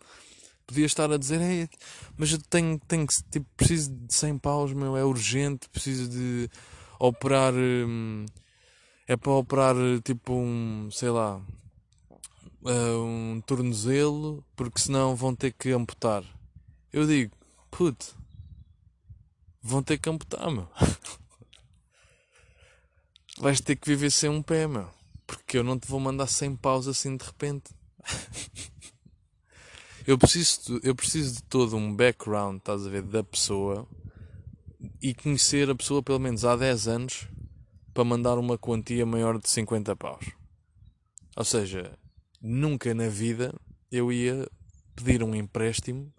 Podia 0.66 0.86
estar 0.86 1.12
a 1.12 1.16
dizer, 1.16 1.40
Ei, 1.40 1.68
mas 2.16 2.32
eu 2.32 2.38
tenho, 2.50 2.80
tenho 2.88 3.06
que, 3.06 3.14
tipo, 3.30 3.46
preciso 3.56 3.92
de 3.94 4.12
100 4.12 4.38
paus, 4.38 4.72
meu, 4.72 4.96
é 4.96 5.04
urgente, 5.04 5.68
preciso 5.68 6.08
de 6.08 6.48
operar. 6.98 7.54
Hum, 7.54 8.26
é 9.06 9.16
para 9.16 9.32
operar, 9.32 9.74
tipo, 10.02 10.34
um, 10.34 10.90
sei 10.90 11.10
lá, 11.10 11.40
uh, 12.62 13.04
um 13.04 13.40
tornozelo, 13.46 14.44
porque 14.56 14.80
senão 14.80 15.14
vão 15.14 15.34
ter 15.34 15.52
que 15.52 15.70
amputar. 15.70 16.24
Eu 16.92 17.06
digo, 17.06 17.36
puto, 17.70 18.16
vão 19.62 19.82
ter 19.82 19.98
que 19.98 20.08
amputar, 20.08 20.50
meu. 20.50 20.68
Vais 23.38 23.60
ter 23.60 23.76
que 23.76 23.88
viver 23.88 24.10
sem 24.10 24.30
um 24.30 24.42
pé, 24.42 24.66
meu. 24.66 24.88
Porque 25.26 25.58
eu 25.58 25.64
não 25.64 25.78
te 25.78 25.88
vou 25.88 25.98
mandar 25.98 26.28
sem 26.28 26.54
pausa 26.54 26.92
assim 26.92 27.16
de 27.16 27.24
repente. 27.24 27.74
eu, 30.06 30.16
preciso, 30.16 30.80
eu 30.82 30.94
preciso 30.94 31.34
de 31.34 31.42
todo 31.42 31.76
um 31.76 31.94
background, 31.94 32.58
estás 32.58 32.86
a 32.86 32.90
ver, 32.90 33.02
da 33.02 33.24
pessoa 33.24 33.88
e 35.02 35.14
conhecer 35.14 35.68
a 35.70 35.74
pessoa 35.74 36.02
pelo 36.02 36.18
menos 36.18 36.44
há 36.44 36.56
10 36.56 36.88
anos 36.88 37.28
para 37.94 38.04
mandar 38.04 38.36
uma 38.36 38.58
quantia 38.58 39.06
maior 39.06 39.38
de 39.38 39.48
50 39.48 39.94
paus. 39.94 40.32
Ou 41.36 41.44
seja, 41.44 41.96
nunca 42.42 42.92
na 42.92 43.08
vida 43.08 43.54
eu 43.90 44.12
ia 44.12 44.50
pedir 44.96 45.22
um 45.22 45.34
empréstimo, 45.34 46.12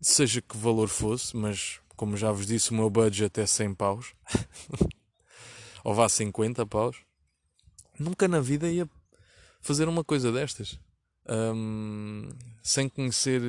seja 0.00 0.40
que 0.40 0.56
valor 0.56 0.88
fosse, 0.88 1.36
mas 1.36 1.80
como 1.96 2.16
já 2.16 2.30
vos 2.30 2.46
disse, 2.46 2.70
o 2.70 2.74
meu 2.74 2.88
budget 2.88 3.38
é 3.40 3.46
100 3.46 3.74
paus, 3.74 4.14
ou 5.84 5.92
vá 5.92 6.08
50 6.08 6.64
paus. 6.66 6.96
Nunca 7.98 8.26
na 8.26 8.40
vida 8.40 8.70
ia 8.70 8.88
fazer 9.60 9.88
uma 9.88 10.02
coisa 10.02 10.32
destas. 10.32 10.78
Um, 11.28 12.28
sem 12.62 12.88
conhecer 12.88 13.42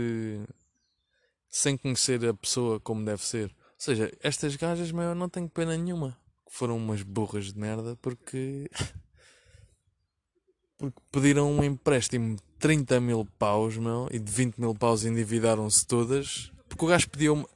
sem 1.49 1.77
conhecer 1.77 2.25
a 2.25 2.33
pessoa 2.33 2.79
como 2.79 3.03
deve 3.03 3.23
ser. 3.23 3.45
Ou 3.45 3.75
seja, 3.77 4.11
estas 4.21 4.55
gajas, 4.55 4.91
não 4.91 5.29
tenho 5.29 5.49
pena 5.49 5.75
nenhuma. 5.77 6.17
Foram 6.51 6.75
umas 6.75 7.01
burras 7.01 7.53
de 7.53 7.57
merda 7.57 7.95
porque 8.01 8.69
porque 10.77 10.99
pediram 11.09 11.49
um 11.49 11.63
empréstimo 11.63 12.35
de 12.35 12.43
30 12.59 12.99
mil 12.99 13.25
paus, 13.39 13.77
meu, 13.77 14.09
e 14.11 14.19
de 14.19 14.29
20 14.29 14.57
mil 14.57 14.75
paus 14.75 15.05
endividaram-se 15.05 15.87
todas, 15.87 16.51
porque 16.67 16.83
o 16.83 16.87
gajo 16.89 17.09
pediu 17.09 17.33
uma... 17.35 17.49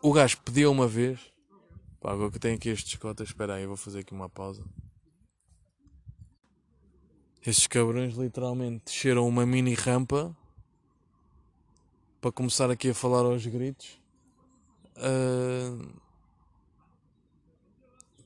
o 0.00 0.12
gajo 0.14 0.40
pediu 0.40 0.72
uma 0.72 0.88
vez, 0.88 1.20
pá, 2.00 2.12
agora 2.12 2.30
que 2.30 2.38
tenho 2.38 2.54
aqui 2.54 2.70
estes 2.70 2.96
cotas, 2.96 3.28
espera 3.28 3.56
aí, 3.56 3.66
vou 3.66 3.76
fazer 3.76 3.98
aqui 3.98 4.14
uma 4.14 4.30
pausa. 4.30 4.64
Estes 7.44 7.66
cabrões 7.66 8.14
literalmente 8.14 8.86
desceram 8.86 9.28
uma 9.28 9.44
mini 9.44 9.74
rampa 9.74 10.34
para 12.18 12.32
começar 12.32 12.70
aqui 12.70 12.88
a 12.88 12.94
falar 12.94 13.26
aos 13.26 13.44
gritos. 13.44 14.00
Uh 14.96 16.02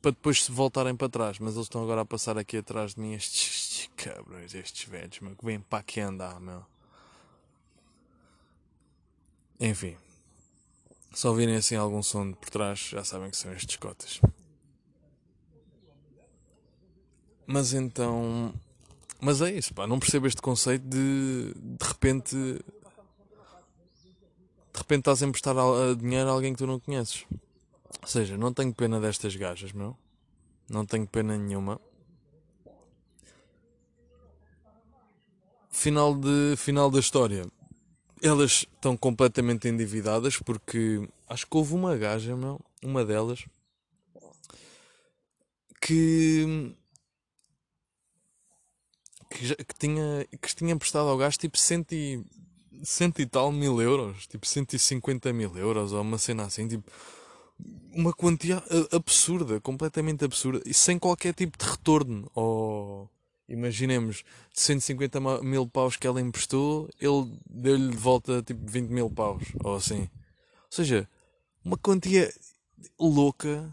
para 0.08 0.12
depois 0.12 0.44
se 0.44 0.50
voltarem 0.50 0.96
para 0.96 1.08
trás. 1.08 1.38
Mas 1.38 1.54
eles 1.54 1.66
estão 1.66 1.82
agora 1.82 2.00
a 2.00 2.04
passar 2.04 2.38
aqui 2.38 2.56
atrás 2.56 2.94
de 2.94 3.00
mim, 3.00 3.12
estes, 3.12 3.50
estes 3.50 3.90
cabrões, 3.96 4.54
estes 4.54 4.88
velhos, 4.88 5.20
meu, 5.20 5.36
que 5.36 5.44
vêm 5.44 5.60
para 5.60 5.80
aqui 5.80 6.00
andar, 6.00 6.40
meu. 6.40 6.64
Enfim. 9.60 9.96
Se 11.12 11.26
ouvirem 11.26 11.56
assim 11.56 11.74
algum 11.74 12.02
som 12.02 12.32
por 12.32 12.48
trás, 12.48 12.78
já 12.78 13.04
sabem 13.04 13.30
que 13.30 13.36
são 13.36 13.52
estes 13.52 13.76
cotas. 13.76 14.20
Mas 17.46 17.72
então. 17.72 18.54
Mas 19.20 19.42
é 19.42 19.50
isso, 19.52 19.74
pá. 19.74 19.86
Não 19.86 19.98
percebo 19.98 20.26
este 20.26 20.40
conceito 20.40 20.86
de. 20.86 21.52
De 21.54 21.86
repente. 21.86 22.34
De 24.72 24.78
repente 24.78 25.00
estás 25.00 25.22
a 25.22 25.26
emprestar 25.26 25.54
dinheiro 25.98 26.28
a 26.28 26.32
alguém 26.32 26.52
que 26.52 26.58
tu 26.58 26.66
não 26.66 26.78
conheces. 26.78 27.26
Ou 28.02 28.08
seja, 28.08 28.36
não 28.36 28.52
tenho 28.52 28.74
pena 28.74 29.00
destas 29.00 29.34
gajas, 29.34 29.72
meu. 29.72 29.96
Não 30.68 30.84
tenho 30.84 31.06
pena 31.06 31.36
nenhuma. 31.36 31.80
Final, 35.70 36.14
de, 36.14 36.54
final 36.56 36.90
da 36.90 36.98
história. 36.98 37.46
Elas 38.22 38.66
estão 38.74 38.96
completamente 38.96 39.68
endividadas 39.68 40.36
porque 40.38 41.08
acho 41.28 41.46
que 41.46 41.56
houve 41.56 41.74
uma 41.74 41.96
gaja, 41.96 42.36
meu, 42.36 42.60
uma 42.82 43.04
delas, 43.04 43.46
que 45.80 46.74
que, 49.30 49.54
que, 49.54 49.74
tinha, 49.78 50.26
que 50.40 50.54
tinha 50.54 50.72
emprestado 50.72 51.08
ao 51.08 51.16
gajo 51.16 51.38
tipo 51.38 51.58
cento 51.58 51.92
e, 51.92 52.24
cento 52.82 53.20
e 53.20 53.26
tal 53.26 53.52
mil 53.52 53.80
euros, 53.80 54.26
tipo 54.26 54.46
150 54.46 55.32
mil 55.32 55.56
euros 55.56 55.92
ou 55.92 56.00
uma 56.02 56.18
cena 56.18 56.44
assim, 56.44 56.66
tipo 56.66 56.90
uma 57.92 58.12
quantia 58.12 58.62
absurda, 58.92 59.60
completamente 59.60 60.24
absurda, 60.24 60.62
e 60.64 60.72
sem 60.72 60.98
qualquer 60.98 61.34
tipo 61.34 61.58
de 61.58 61.68
retorno. 61.68 62.30
Ou 62.34 63.10
imaginemos, 63.48 64.24
de 64.52 64.60
150 64.60 65.20
mil 65.42 65.66
paus 65.66 65.96
que 65.96 66.06
ela 66.06 66.20
emprestou, 66.20 66.88
ele 67.00 67.38
deu-lhe 67.48 67.90
de 67.90 67.96
volta 67.96 68.42
tipo 68.42 68.60
20 68.70 68.88
mil 68.90 69.10
paus, 69.10 69.42
ou 69.64 69.74
assim. 69.74 70.02
Ou 70.02 70.70
seja, 70.70 71.08
uma 71.64 71.76
quantia 71.76 72.32
louca. 72.98 73.70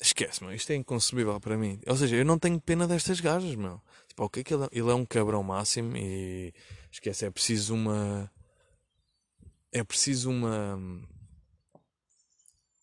Esquece-me, 0.00 0.54
isto 0.54 0.70
é 0.70 0.76
inconcebível 0.76 1.40
para 1.40 1.56
mim. 1.56 1.80
Ou 1.86 1.96
seja, 1.96 2.16
eu 2.16 2.24
não 2.24 2.38
tenho 2.38 2.60
pena 2.60 2.86
destas 2.86 3.20
gajas, 3.20 3.54
meu. 3.54 3.80
Tipo, 4.08 4.24
ok, 4.24 4.44
que 4.44 4.54
ele, 4.54 4.68
ele 4.70 4.90
é 4.90 4.94
um 4.94 5.04
cabrão 5.04 5.42
máximo 5.42 5.96
e 5.96 6.52
esquece, 6.90 7.24
é 7.24 7.30
preciso 7.30 7.74
uma 7.74 8.30
é 9.74 9.82
preciso 9.82 10.30
uma 10.30 10.78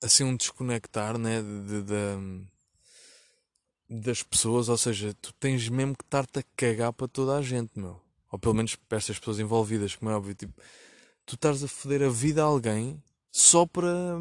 assim 0.03 0.23
um 0.23 0.35
desconectar 0.35 1.17
né, 1.17 1.41
de, 1.41 1.61
de, 1.61 1.81
de, 1.83 2.43
das 4.03 4.23
pessoas, 4.23 4.67
ou 4.67 4.77
seja, 4.77 5.15
tu 5.21 5.31
tens 5.33 5.69
mesmo 5.69 5.95
que 5.95 6.03
estar-te 6.03 6.39
a 6.39 6.43
cagar 6.55 6.91
para 6.91 7.07
toda 7.07 7.37
a 7.37 7.41
gente, 7.41 7.71
meu. 7.75 8.01
Ou 8.31 8.39
pelo 8.39 8.55
menos 8.55 8.75
para 8.75 8.97
estas 8.97 9.19
pessoas 9.19 9.39
envolvidas, 9.39 9.95
como 9.95 10.09
é 10.09 10.15
óbvio, 10.15 10.33
tipo, 10.33 10.53
tu 11.25 11.35
estás 11.35 11.63
a 11.63 11.67
foder 11.67 12.03
a 12.03 12.09
vida 12.09 12.41
a 12.41 12.45
alguém 12.45 13.01
só 13.31 13.65
para 13.65 14.17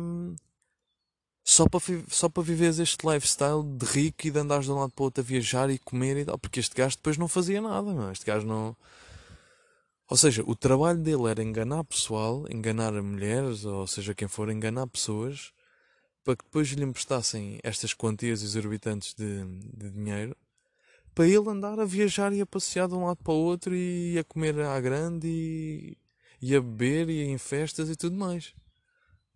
só 1.43 1.67
para, 1.69 1.81
só 2.09 2.29
para 2.29 2.43
viveres 2.43 2.79
este 2.79 3.07
lifestyle 3.07 3.65
de 3.65 3.87
rico 3.87 4.27
e 4.27 4.31
de 4.31 4.39
andares 4.39 4.67
de 4.67 4.73
um 4.73 4.79
lado 4.79 4.93
para 4.93 5.03
o 5.03 5.05
outro 5.07 5.23
a 5.23 5.27
viajar 5.27 5.71
e 5.71 5.79
comer 5.79 6.19
e 6.19 6.25
tal, 6.25 6.39
porque 6.39 6.61
este 6.61 6.77
gajo 6.77 6.97
depois 6.97 7.17
não 7.17 7.27
fazia 7.27 7.61
nada, 7.61 7.93
meu. 7.93 8.13
este 8.13 8.27
gajo 8.27 8.47
não 8.47 8.77
ou 10.11 10.17
seja, 10.17 10.43
o 10.45 10.57
trabalho 10.57 10.99
dele 10.99 11.29
era 11.29 11.41
enganar 11.41 11.85
pessoal, 11.85 12.45
enganar 12.51 12.93
mulheres, 13.01 13.65
ou 13.65 13.87
seja, 13.87 14.13
quem 14.13 14.27
for, 14.27 14.51
enganar 14.51 14.89
pessoas, 14.89 15.53
para 16.25 16.35
que 16.35 16.45
depois 16.45 16.67
lhe 16.71 16.83
emprestassem 16.83 17.61
estas 17.63 17.95
quantias 17.95 18.43
exorbitantes 18.43 19.15
de, 19.15 19.45
de 19.73 19.89
dinheiro, 19.89 20.37
para 21.15 21.29
ele 21.29 21.49
andar 21.49 21.79
a 21.79 21.85
viajar 21.85 22.33
e 22.33 22.41
a 22.41 22.47
passear 22.47 22.89
de 22.89 22.95
um 22.95 23.05
lado 23.05 23.23
para 23.23 23.33
o 23.33 23.37
outro 23.37 23.73
e 23.73 24.19
a 24.19 24.25
comer 24.25 24.59
à 24.61 24.81
grande 24.81 25.29
e, 25.29 25.97
e 26.43 26.57
a 26.57 26.61
beber 26.61 27.09
e 27.09 27.23
em 27.23 27.39
festas 27.39 27.89
e 27.89 27.95
tudo 27.95 28.17
mais. 28.17 28.53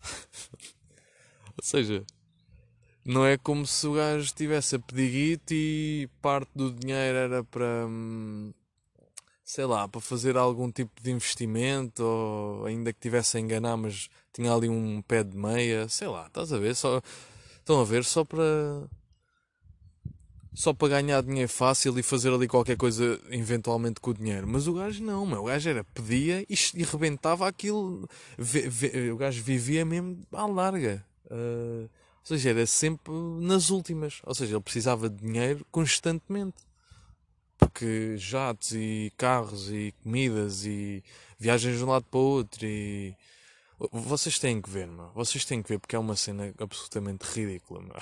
Ou 1.57 1.63
seja, 1.63 2.05
não 3.05 3.25
é 3.25 3.39
como 3.39 3.65
se 3.65 3.87
o 3.87 3.95
gajo 3.95 4.25
estivesse 4.25 4.75
a 4.75 4.81
pedir 4.81 5.11
guito 5.11 5.55
e 5.55 6.09
parte 6.21 6.51
do 6.53 6.73
dinheiro 6.73 7.17
era 7.17 7.45
para. 7.45 7.87
Hum, 7.87 8.53
sei 9.55 9.67
lá, 9.67 9.87
para 9.87 10.01
fazer 10.01 10.37
algum 10.37 10.69
tipo 10.69 11.01
de 11.01 11.12
investimento, 11.12 12.03
ou 12.03 12.67
ainda 12.67 12.93
que 12.93 12.99
tivesse 12.99 13.37
a 13.37 13.40
enganar, 13.40 13.77
mas 13.77 14.09
tinha 14.33 14.53
ali 14.53 14.69
um 14.69 15.01
pé 15.01 15.23
de 15.23 15.37
meia, 15.37 15.88
sei 15.88 16.09
lá, 16.09 16.27
estás 16.27 16.53
a 16.53 16.59
ver? 16.59 16.75
Só, 16.75 17.01
estão 17.61 17.81
a 17.81 17.85
ver? 17.85 18.05
Só 18.05 18.25
para. 18.25 18.43
Só 20.53 20.73
para 20.73 20.88
ganhar 20.88 21.23
dinheiro 21.23 21.49
fácil 21.49 21.97
e 21.99 22.03
fazer 22.03 22.33
ali 22.33 22.49
qualquer 22.49 22.77
coisa 22.77 23.21
eventualmente 23.31 24.01
com 24.01 24.11
o 24.11 24.14
dinheiro. 24.14 24.47
Mas 24.47 24.67
o 24.67 24.75
gajo 24.75 25.05
não, 25.05 25.25
meu. 25.25 25.43
o 25.43 25.45
gajo 25.45 25.69
era, 25.69 25.85
pedia 25.85 26.43
e, 26.43 26.55
e 26.75 26.83
rebentava 26.83 27.47
aquilo. 27.47 28.09
o 29.12 29.17
gajo 29.17 29.40
vivia 29.43 29.85
mesmo 29.85 30.27
à 30.33 30.47
larga. 30.47 31.05
Uh, 31.27 31.83
ou 31.85 31.90
seja, 32.25 32.51
era 32.51 32.67
sempre 32.67 33.12
nas 33.40 33.71
últimas. 33.71 34.21
Ou 34.25 34.35
seja, 34.35 34.55
ele 34.57 34.62
precisava 34.62 35.09
de 35.09 35.17
dinheiro 35.25 35.64
constantemente 35.71 36.57
porque 37.66 38.16
jatos 38.16 38.72
e 38.72 39.12
carros 39.16 39.70
e 39.70 39.94
comidas 40.03 40.64
e 40.64 41.03
viagens 41.38 41.79
de 41.79 41.85
um 41.85 41.88
lado 41.88 42.05
para 42.05 42.18
o 42.18 42.22
outro 42.22 42.64
e 42.66 43.16
vocês 43.90 44.38
têm 44.38 44.61
que 44.61 44.70
ver, 44.70 44.87
meu. 44.87 45.11
vocês 45.14 45.44
têm 45.44 45.62
que 45.62 45.68
ver 45.68 45.79
porque 45.79 45.96
é 45.96 45.98
uma 45.98 46.16
cena 46.16 46.55
absolutamente 46.59 47.24
ridícula, 47.24 47.81
meu. 47.81 47.96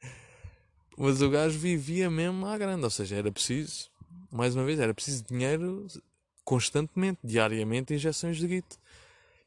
mas 0.96 1.20
o 1.20 1.30
gajo 1.30 1.58
vivia 1.58 2.10
mesmo 2.10 2.46
à 2.46 2.56
grande, 2.56 2.84
ou 2.84 2.90
seja, 2.90 3.16
era 3.16 3.30
preciso, 3.30 3.90
mais 4.30 4.56
uma 4.56 4.64
vez, 4.64 4.78
era 4.78 4.94
preciso 4.94 5.24
dinheiro 5.24 5.86
constantemente, 6.44 7.20
diariamente, 7.22 7.94
injeções 7.94 8.38
de 8.38 8.46
guito. 8.46 8.78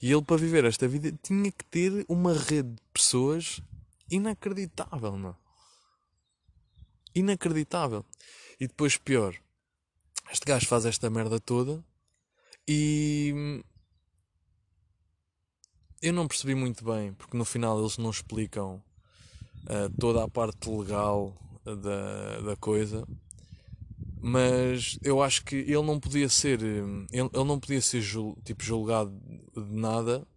E 0.02 0.12
ele, 0.12 0.22
para 0.22 0.38
viver 0.38 0.65
esta 0.65 0.88
vida, 0.88 1.12
tinha 1.22 1.52
que 1.52 1.65
ter 1.65 2.06
uma 2.08 2.34
rede 2.34 2.70
de 2.70 2.82
pessoas 2.94 3.62
inacreditável, 4.10 5.17
não? 5.17 5.36
Inacreditável. 7.13 8.06
E 8.62 8.67
depois, 8.67 8.95
pior, 8.95 9.36
este 10.32 10.45
gajo 10.45 10.67
faz 10.67 10.86
esta 10.86 11.10
merda 11.10 11.39
toda 11.39 11.84
e. 12.67 13.63
Eu 16.00 16.13
não 16.13 16.28
percebi 16.28 16.54
muito 16.54 16.86
bem, 16.86 17.13
porque 17.13 17.36
no 17.36 17.43
final 17.43 17.80
eles 17.80 17.97
não 17.97 18.12
explicam 18.12 18.76
uh, 19.63 19.89
toda 20.00 20.24
a 20.24 20.28
parte 20.28 20.69
legal 20.69 21.36
da, 21.65 22.41
da 22.41 22.56
coisa 22.56 23.04
mas 24.24 25.00
eu 25.02 25.21
acho 25.21 25.43
que 25.43 25.56
ele 25.56 25.82
não 25.82 26.00
podia 26.00 26.30
ser 26.30 26.62
ele, 26.62 27.08
ele 27.12 27.43
não 27.43 27.60
podia 27.60 27.82
ser 27.82 28.02
jul, 28.02 28.38
tipo 28.45 28.63
julgado 28.63 29.12
de 29.56 29.76
nada 29.76 30.28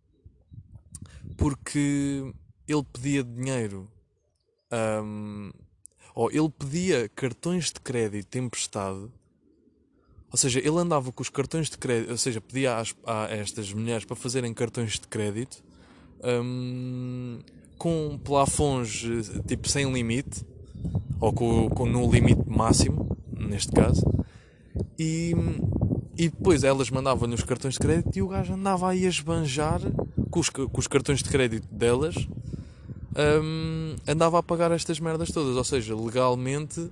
porque 1.37 2.33
ele 2.67 2.85
pedia 2.91 3.23
dinheiro 3.23 3.91
um, 5.03 5.51
ou 6.15 6.31
ele 6.31 6.49
pedia 6.49 7.09
cartões 7.15 7.67
de 7.67 7.81
crédito 7.81 8.39
emprestado 8.39 9.13
ou 10.35 10.37
seja, 10.37 10.59
ele 10.59 10.79
andava 10.79 11.13
com 11.13 11.23
os 11.23 11.29
cartões 11.29 11.71
de 11.71 11.79
crédito, 11.79 12.11
ou 12.11 12.19
seja, 12.19 12.41
pedia 12.41 12.77
às, 12.77 12.93
a 13.07 13.29
estas 13.31 13.73
mulheres 13.73 14.05
para 14.05 14.17
fazerem 14.17 14.53
cartões 14.53 14.95
de 14.95 15.07
crédito 15.07 15.63
um, 16.25 17.39
com 17.79 18.19
plafons 18.19 19.07
tipo 19.47 19.69
sem 19.69 19.93
limite 19.93 20.45
ou 21.21 21.33
com, 21.33 21.69
com 21.71 21.87
no 21.87 22.11
limite 22.11 22.43
máximo 22.49 23.17
neste 23.33 23.71
caso, 23.71 24.05
e, 24.99 25.33
e 26.17 26.29
depois 26.29 26.65
elas 26.65 26.91
mandavam-lhe 26.91 27.35
os 27.35 27.45
cartões 27.45 27.75
de 27.75 27.81
crédito 27.81 28.17
e 28.17 28.21
o 28.21 28.27
gajo 28.27 28.55
andava 28.55 28.91
aí 28.91 29.07
a 29.07 29.09
esbanjar 29.09 29.81
com 30.31 30.41
os, 30.41 30.49
com 30.49 30.69
os 30.77 30.89
cartões 30.89 31.23
de 31.23 31.31
crédito 31.31 31.73
delas, 31.73 32.17
um, 33.17 33.97
andava 34.07 34.39
a 34.39 34.43
pagar 34.43 34.73
estas 34.73 34.99
merdas 35.01 35.31
todas, 35.31 35.57
ou 35.57 35.65
seja, 35.65 35.95
legalmente, 35.95 36.91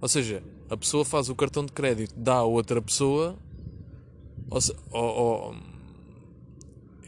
ou 0.00 0.08
seja, 0.08 0.42
a 0.68 0.76
pessoa 0.76 1.04
faz 1.04 1.28
o 1.28 1.34
cartão 1.34 1.64
de 1.64 1.72
crédito, 1.72 2.14
dá 2.16 2.36
a 2.36 2.44
outra 2.44 2.82
pessoa, 2.82 3.36
ou, 4.50 4.60
ou, 5.00 5.56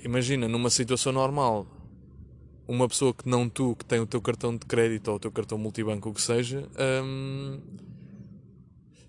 imagina, 0.04 0.48
numa 0.48 0.70
situação 0.70 1.12
normal, 1.12 1.66
uma 2.68 2.88
pessoa 2.88 3.12
que 3.12 3.28
não 3.28 3.48
tu, 3.48 3.74
que 3.76 3.84
tem 3.84 3.98
o 3.98 4.06
teu 4.06 4.20
cartão 4.20 4.52
de 4.52 4.64
crédito 4.66 5.08
ou 5.08 5.16
o 5.16 5.20
teu 5.20 5.32
cartão 5.32 5.58
multibanco, 5.58 6.10
o 6.10 6.14
que 6.14 6.22
seja, 6.22 6.68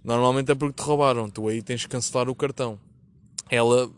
Normalmente 0.04 0.52
é 0.52 0.56
porque 0.56 0.82
te 0.82 0.86
roubaram, 0.86 1.30
tu 1.30 1.48
aí 1.48 1.62
tens 1.62 1.84
que 1.84 1.90
cancelar 1.90 2.28
o 2.28 2.34
cartão. 2.34 2.80
Ela, 3.52 3.92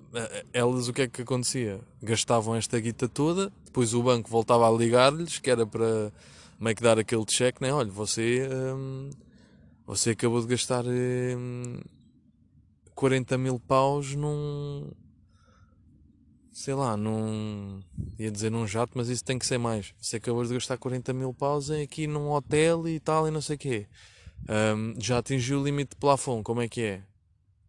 elas 0.51 0.87
o 0.87 0.93
que 0.93 1.03
é 1.03 1.07
que 1.07 1.21
acontecia? 1.21 1.79
Gastavam 2.01 2.55
esta 2.55 2.79
guita 2.79 3.07
toda, 3.07 3.53
depois 3.63 3.93
o 3.93 4.01
banco 4.01 4.27
voltava 4.27 4.67
a 4.67 4.71
ligar-lhes, 4.71 5.37
que 5.37 5.47
era 5.47 5.63
para 5.63 6.11
meio 6.59 6.75
que 6.75 6.81
dar 6.81 6.97
aquele 6.97 7.23
cheque, 7.29 7.61
né? 7.61 7.71
Olha, 7.71 7.91
você, 7.91 8.49
hum, 8.51 9.11
você 9.85 10.09
acabou 10.09 10.41
de 10.41 10.47
gastar 10.47 10.83
hum, 10.87 11.79
40 12.95 13.37
mil 13.37 13.59
paus 13.59 14.15
num. 14.15 14.89
Sei 16.51 16.73
lá, 16.73 16.97
num. 16.97 17.79
ia 18.17 18.31
dizer 18.31 18.49
num 18.49 18.65
jato, 18.65 18.93
mas 18.95 19.07
isso 19.07 19.23
tem 19.23 19.37
que 19.37 19.45
ser 19.45 19.59
mais. 19.59 19.93
Você 19.99 20.17
acabou 20.17 20.43
de 20.43 20.51
gastar 20.55 20.79
40 20.79 21.13
mil 21.13 21.31
paus 21.31 21.69
aqui 21.69 22.07
num 22.07 22.31
hotel 22.31 22.87
e 22.87 22.99
tal 22.99 23.27
e 23.27 23.31
não 23.31 23.41
sei 23.41 23.55
o 23.55 23.59
quê. 23.59 23.87
Um, 24.49 24.99
já 24.99 25.19
atingiu 25.19 25.61
o 25.61 25.63
limite 25.63 25.91
de 25.91 25.97
plafond, 25.97 26.41
como 26.41 26.59
é 26.59 26.67
que 26.67 26.81
é? 26.81 27.03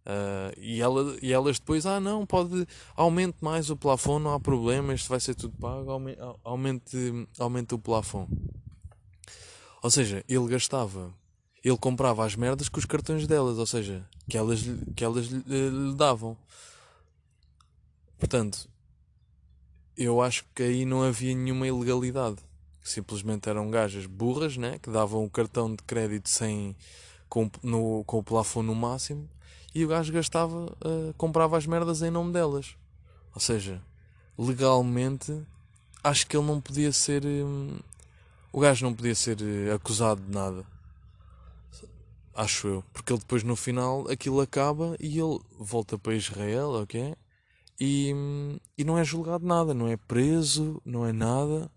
Uh, 0.07 0.53
e, 0.59 0.83
ela, 0.83 1.17
e 1.23 1.33
elas 1.33 1.59
depois, 1.59 1.87
ah 1.87 1.99
não, 1.99 2.27
pode, 2.27 2.67
aumente 2.95 3.39
mais 3.41 3.71
o 3.71 3.77
plafond, 3.77 4.23
não 4.23 4.35
há 4.35 4.41
problema, 4.41 4.93
isto 4.93 5.09
vai 5.09 5.19
ser 5.19 5.35
tudo 5.35 5.57
pago, 5.57 5.91
aumente, 6.45 7.29
aumente 7.39 7.75
o 7.75 7.79
plafond. 7.79 8.29
Ou 9.83 9.91
seja, 9.91 10.23
ele 10.29 10.47
gastava, 10.49 11.13
ele 11.63 11.77
comprava 11.79 12.25
as 12.25 12.37
merdas 12.37 12.69
com 12.69 12.79
os 12.79 12.85
cartões 12.85 13.27
delas, 13.27 13.59
ou 13.59 13.67
seja, 13.67 14.07
que 14.29 14.37
elas, 14.37 14.63
que 14.95 15.05
elas 15.05 15.27
lhe, 15.27 15.71
lhe 15.71 15.95
davam. 15.95 16.37
Portanto, 18.19 18.69
eu 19.97 20.21
acho 20.21 20.45
que 20.55 20.63
aí 20.63 20.85
não 20.85 21.03
havia 21.03 21.35
nenhuma 21.35 21.67
ilegalidade 21.67 22.39
simplesmente 22.85 23.49
eram 23.49 23.71
gajas 23.71 24.05
burras, 24.05 24.59
né? 24.59 24.79
que 24.79 24.91
davam 24.91 25.25
o 25.25 25.31
cartão 25.31 25.75
de 25.75 25.83
crédito 25.83 26.29
sem, 26.29 26.77
com, 27.29 27.51
no, 27.63 28.05
com 28.05 28.19
o 28.19 28.23
plafond 28.23 28.67
no 28.67 28.75
máximo 28.75 29.29
e 29.75 29.85
o 29.85 29.89
gajo 29.89 30.13
gastava, 30.13 30.67
uh, 30.67 31.13
comprava 31.17 31.59
as 31.59 31.67
merdas 31.67 32.01
em 32.01 32.11
nome 32.11 32.33
delas. 32.33 32.77
Ou 33.35 33.41
seja, 33.41 33.83
legalmente, 34.39 35.45
acho 36.03 36.27
que 36.27 36.37
ele 36.37 36.47
não 36.47 36.61
podia 36.61 36.93
ser. 36.93 37.25
Um, 37.25 37.79
o 38.53 38.61
gajo 38.61 38.85
não 38.85 38.95
podia 38.95 39.15
ser 39.15 39.39
uh, 39.41 39.75
acusado 39.75 40.21
de 40.23 40.31
nada. 40.31 40.65
Acho 42.35 42.69
eu. 42.69 42.85
Porque 42.93 43.13
ele 43.13 43.21
depois 43.21 43.43
no 43.43 43.57
final 43.57 44.09
aquilo 44.09 44.41
acaba 44.41 44.97
e 45.01 45.19
ele 45.19 45.41
volta 45.59 45.99
para 45.99 46.15
Israel, 46.15 46.71
ok? 46.71 47.15
E, 47.81 48.15
e 48.79 48.85
não 48.85 48.97
é 48.97 49.05
julgado 49.05 49.45
nada, 49.45 49.75
não 49.75 49.89
é 49.89 49.97
preso, 49.97 50.81
não 50.85 51.05
é 51.05 51.13
nada. 51.13 51.71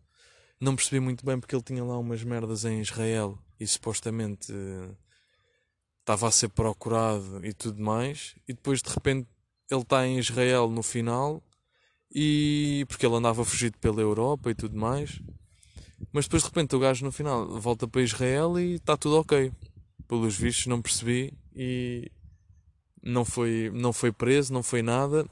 Não 0.60 0.76
percebi 0.76 1.00
muito 1.00 1.26
bem 1.26 1.40
porque 1.40 1.56
ele 1.56 1.64
tinha 1.64 1.84
lá 1.84 1.98
umas 1.98 2.24
merdas 2.24 2.66
em 2.66 2.80
Israel 2.80 3.38
e 3.60 3.66
supostamente 3.66 4.54
estava 6.08 6.30
a 6.30 6.32
ser 6.32 6.48
procurado 6.48 7.46
e 7.46 7.52
tudo 7.52 7.84
mais. 7.84 8.34
E 8.48 8.54
depois 8.54 8.82
de 8.82 8.90
repente 8.90 9.28
ele 9.70 9.82
está 9.82 10.08
em 10.08 10.18
Israel 10.18 10.70
no 10.70 10.82
final 10.82 11.44
e 12.10 12.86
porque 12.88 13.06
ele 13.06 13.16
andava 13.16 13.44
fugido 13.44 13.78
pela 13.80 14.00
Europa 14.00 14.50
e 14.50 14.56
tudo 14.56 14.78
mais. 14.78 15.22
Mas 16.14 16.26
depois 16.26 16.44
de 16.44 16.48
repente 16.48 16.74
o 16.78 16.80
gajo 16.80 17.04
no 17.04 17.12
final 17.12 17.60
volta 17.60 17.86
para 17.86 18.02
Israel 18.02 18.58
e 18.58 18.76
está 18.76 18.96
tudo 18.96 19.18
ok. 19.18 19.52
Pelos 20.08 20.38
vistos 20.38 20.68
não 20.68 20.82
percebi 20.82 21.34
e 21.54 22.10
não 23.04 23.26
foi, 23.26 23.70
não 23.74 23.92
foi 23.92 24.14
preso, 24.14 24.54
não 24.54 24.64
foi 24.64 24.82
nada. 24.82 25.28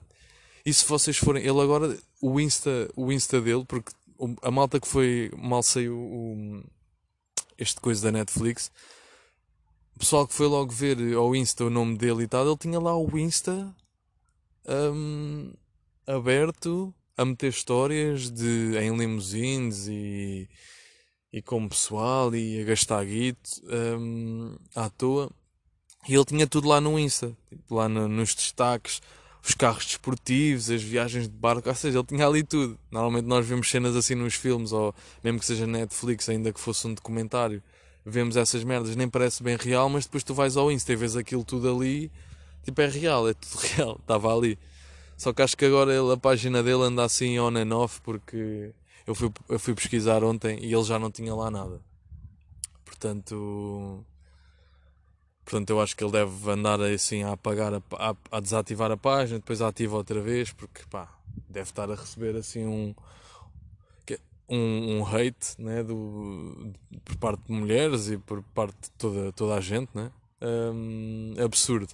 E 0.66 0.74
se 0.74 0.86
vocês 0.86 1.16
forem, 1.16 1.42
ele 1.42 1.62
agora, 1.62 1.98
o 2.22 2.38
Insta, 2.38 2.92
o 2.98 3.14
Insta 3.14 3.40
dele, 3.40 3.64
porque 3.64 3.94
a 4.42 4.52
malta 4.52 4.80
que 4.80 4.88
foi 4.88 5.32
mal 5.38 5.64
saiu 5.64 5.96
o, 5.98 6.64
este 7.58 7.80
coisa 7.80 8.02
da 8.02 8.12
Netflix, 8.12 8.72
o 9.96 10.00
pessoal 10.00 10.28
que 10.28 10.34
foi 10.34 10.48
logo 10.48 10.72
ver 10.72 10.98
ao 11.16 11.36
Insta 11.36 11.64
o 11.64 11.70
nome 11.70 11.98
dele 11.98 12.24
e 12.24 12.28
tal, 12.28 12.46
ele 12.46 12.58
tinha 12.58 12.80
lá 12.80 12.96
o 12.98 13.18
Insta 13.18 13.74
um, 14.68 15.54
aberto 16.06 16.94
a 17.18 17.24
meter 17.24 17.48
histórias 17.48 18.30
de, 18.30 18.78
em 18.78 18.96
limusines 18.96 19.88
e, 19.88 20.50
e 21.32 21.42
com 21.42 21.68
pessoal 21.68 22.36
e 22.36 22.62
a 22.62 22.66
gastar 22.66 23.06
guito 23.06 23.50
um, 23.98 24.58
à 24.76 24.90
toa. 24.90 25.32
E 26.08 26.14
ele 26.14 26.26
tinha 26.26 26.46
tudo 26.46 26.68
lá 26.68 26.82
no 26.82 27.00
Insta, 27.00 27.36
tipo, 27.48 27.76
lá 27.76 27.88
no, 27.88 28.08
nos 28.08 28.36
destaques 28.36 29.02
os 29.48 29.54
carros 29.54 29.86
desportivos, 29.86 30.72
as 30.72 30.82
viagens 30.82 31.28
de 31.28 31.36
barco, 31.36 31.70
ou 31.70 31.76
seja, 31.76 32.00
ele 32.00 32.08
tinha 32.08 32.28
ali 32.28 32.44
tudo. 32.44 32.80
Normalmente 32.92 33.26
nós 33.26 33.46
vemos 33.46 33.70
cenas 33.70 33.96
assim 33.96 34.16
nos 34.16 34.34
filmes, 34.34 34.72
ou 34.72 34.94
mesmo 35.24 35.40
que 35.40 35.46
seja 35.46 35.68
Netflix, 35.68 36.28
ainda 36.28 36.52
que 36.52 36.60
fosse 36.60 36.88
um 36.88 36.94
documentário, 36.96 37.62
vemos 38.06 38.38
essas 38.38 38.64
merdas, 38.64 38.96
nem 38.96 39.10
parece 39.10 39.42
bem 39.42 39.58
real, 39.58 39.90
mas 39.90 40.06
depois 40.06 40.24
tu 40.24 40.34
vais 40.34 40.56
ao 40.56 40.72
Insta 40.72 40.94
e 40.94 40.96
vês 40.96 41.16
aquilo 41.16 41.44
tudo 41.44 41.74
ali, 41.76 42.12
tipo 42.64 42.80
é 42.82 42.88
real, 42.88 43.28
é 43.28 43.34
tudo 43.34 43.58
real, 43.76 43.98
estava 44.00 44.36
ali. 44.36 44.58
Só 45.18 45.34
que 45.34 45.42
acho 45.42 45.58
que 45.58 45.66
agora 45.66 45.94
ele, 45.94 46.12
a 46.12 46.18
página 46.18 46.62
dele 46.62 46.84
anda 46.84 47.04
assim 47.04 47.40
on 47.40 47.56
and 47.58 47.76
off, 47.76 48.02
porque 48.02 48.74
eu 49.08 49.16
fui, 49.16 49.32
eu 49.50 49.60
fui 49.60 49.74
pesquisar 49.74 50.24
ontem 50.24 50.60
e 50.62 50.74
ele 50.74 50.84
já 50.84 51.00
não 51.00 51.10
tinha 51.10 51.34
lá 51.34 51.50
nada. 51.50 51.82
Portanto 52.84 54.06
Portanto, 55.46 55.70
eu 55.70 55.80
acho 55.80 55.96
que 55.96 56.04
ele 56.04 56.12
deve 56.12 56.50
andar 56.50 56.82
assim 56.82 57.22
a 57.22 57.34
apagar, 57.34 57.72
a, 57.76 57.82
a, 57.92 58.16
a 58.32 58.40
desativar 58.40 58.92
a 58.92 58.98
página, 58.98 59.38
depois 59.38 59.62
ativa 59.62 59.96
outra 59.96 60.20
vez, 60.20 60.52
porque 60.52 60.82
pá, 60.90 61.08
deve 61.48 61.70
estar 61.70 61.90
a 61.90 61.94
receber 61.94 62.36
assim 62.36 62.66
um, 62.66 62.96
um, 64.50 65.00
um 65.00 65.06
hate 65.06 65.60
né, 65.60 65.84
do, 65.84 66.74
por 67.04 67.18
parte 67.18 67.44
de 67.46 67.52
mulheres 67.52 68.10
e 68.10 68.18
por 68.18 68.44
parte 68.44 68.76
de 68.82 68.92
toda, 68.92 69.32
toda 69.34 69.56
a 69.56 69.62
gente, 69.62 69.90
né? 69.94 70.12
Um, 70.42 71.34
absurdo. 71.44 71.94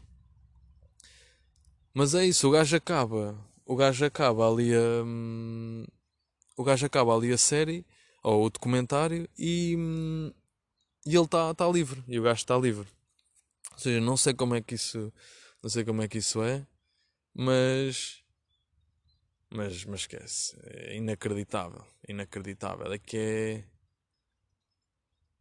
Mas 1.93 2.15
é 2.15 2.25
isso, 2.25 2.47
o 2.47 2.51
gajo 2.51 2.75
acaba. 2.75 3.37
O 3.65 3.75
gajo 3.75 4.05
acaba 4.05 4.49
ali 4.49 4.73
a. 4.73 5.03
Um, 5.03 5.85
o 6.57 6.63
gajo 6.63 6.85
acaba 6.85 7.15
ali 7.15 7.31
a 7.31 7.37
série, 7.37 7.85
ou 8.23 8.45
o 8.45 8.49
documentário, 8.49 9.27
e, 9.37 9.75
hum, 9.77 10.31
e 11.05 11.15
ele 11.15 11.25
está 11.25 11.53
tá 11.53 11.67
livre. 11.67 12.03
E 12.07 12.19
o 12.19 12.23
gajo 12.23 12.39
está 12.39 12.57
livre. 12.57 12.87
Ou 13.73 13.79
seja, 13.79 14.01
não 14.01 14.17
sei 14.17 14.33
como 14.33 14.55
é 14.55 14.61
que 14.61 14.75
isso, 14.75 15.11
não 15.61 15.69
sei 15.69 15.83
como 15.83 16.01
é 16.01 16.07
que 16.07 16.17
isso 16.17 16.41
é, 16.43 16.65
mas 17.33 18.20
mas, 19.51 19.85
mas 19.85 20.01
esquece, 20.01 20.57
é 20.63 20.95
inacreditável, 20.95 21.85
inacreditável, 22.07 22.91
é 22.91 22.97
que 22.97 23.17
é 23.17 23.63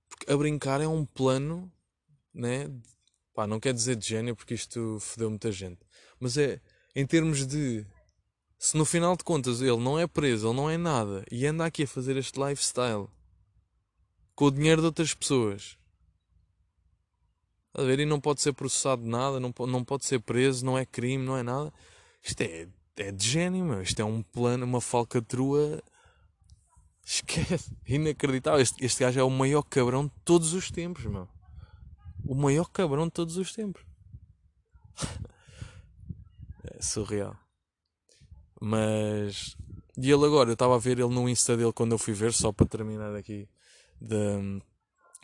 porque 0.09 0.33
a 0.33 0.37
brincar 0.37 0.81
é 0.81 0.89
um 0.89 1.05
plano, 1.07 1.73
né? 2.35 2.69
Pá, 3.35 3.47
não 3.47 3.61
quer 3.61 3.73
dizer 3.73 3.97
de 3.97 4.07
gênio 4.07 4.35
porque 4.35 4.55
isto 4.55 4.99
fodeu 5.01 5.31
muita 5.31 5.53
gente, 5.53 5.81
mas 6.19 6.37
é 6.37 6.61
em 6.95 7.07
termos 7.07 7.47
de 7.47 7.87
Se 8.59 8.77
no 8.77 8.85
final 8.85 9.17
de 9.17 9.25
contas 9.25 9.63
ele 9.63 9.79
não 9.79 9.99
é 9.99 10.07
preso, 10.07 10.49
ele 10.49 10.57
não 10.57 10.69
é 10.69 10.77
nada 10.77 11.25
e 11.31 11.47
anda 11.47 11.65
aqui 11.65 11.85
a 11.85 11.89
fazer 11.89 12.17
este 12.17 12.39
lifestyle 12.39 13.09
com 14.35 14.47
o 14.47 14.51
dinheiro 14.51 14.83
de 14.83 14.87
outras 14.87 15.15
pessoas, 15.15 15.79
a 17.73 17.83
ver, 17.83 18.01
e 18.01 18.07
não 18.07 18.21
pode 18.21 18.41
ser 18.41 18.53
processado 18.53 19.03
de 19.03 19.09
nada, 19.09 19.39
não, 19.39 19.55
não 19.67 19.85
pode 19.85 20.05
ser 20.05 20.21
preso, 20.21 20.65
não 20.65 20.77
é 20.77 20.85
crime, 20.85 21.25
não 21.25 21.37
é 21.37 21.43
nada. 21.43 21.73
Isto 22.23 22.41
é, 22.43 22.69
é 23.01 23.11
de 23.11 23.27
gênio, 23.27 23.65
meu. 23.65 23.83
Isto 23.83 24.01
é 24.01 24.05
um 24.05 24.23
plano, 24.23 24.67
uma 24.67 24.81
falcatrua. 24.81 25.83
Esquece. 27.05 27.75
Inacreditável. 27.89 28.61
Este, 28.61 28.85
este 28.85 29.03
gajo 29.03 29.19
é 29.19 29.25
o 29.25 29.31
maior 29.31 29.63
cabrão 29.63 30.05
de 30.05 30.13
todos 30.25 30.53
os 30.53 30.71
tempos, 30.71 31.07
meu. 31.07 31.27
O 32.25 32.35
maior 32.35 32.67
cabrão 32.67 33.07
de 33.07 33.13
todos 33.13 33.39
os 33.39 33.53
tempos. 33.53 33.83
é 36.65 36.83
surreal. 36.83 37.35
Mas. 38.61 39.57
E 39.97 40.11
ele 40.11 40.27
agora, 40.27 40.51
eu 40.51 40.55
estava 40.55 40.77
a 40.77 40.79
ver 40.79 40.99
ele 40.99 41.09
no 41.09 41.29
Insta 41.29 41.57
dele 41.57 41.73
quando 41.73 41.93
eu 41.93 41.99
fui 41.99 42.13
ver, 42.15 42.33
só 42.33 42.53
para 42.53 42.67
terminar 42.67 43.15
aqui 43.15 43.49
da, 44.01 44.39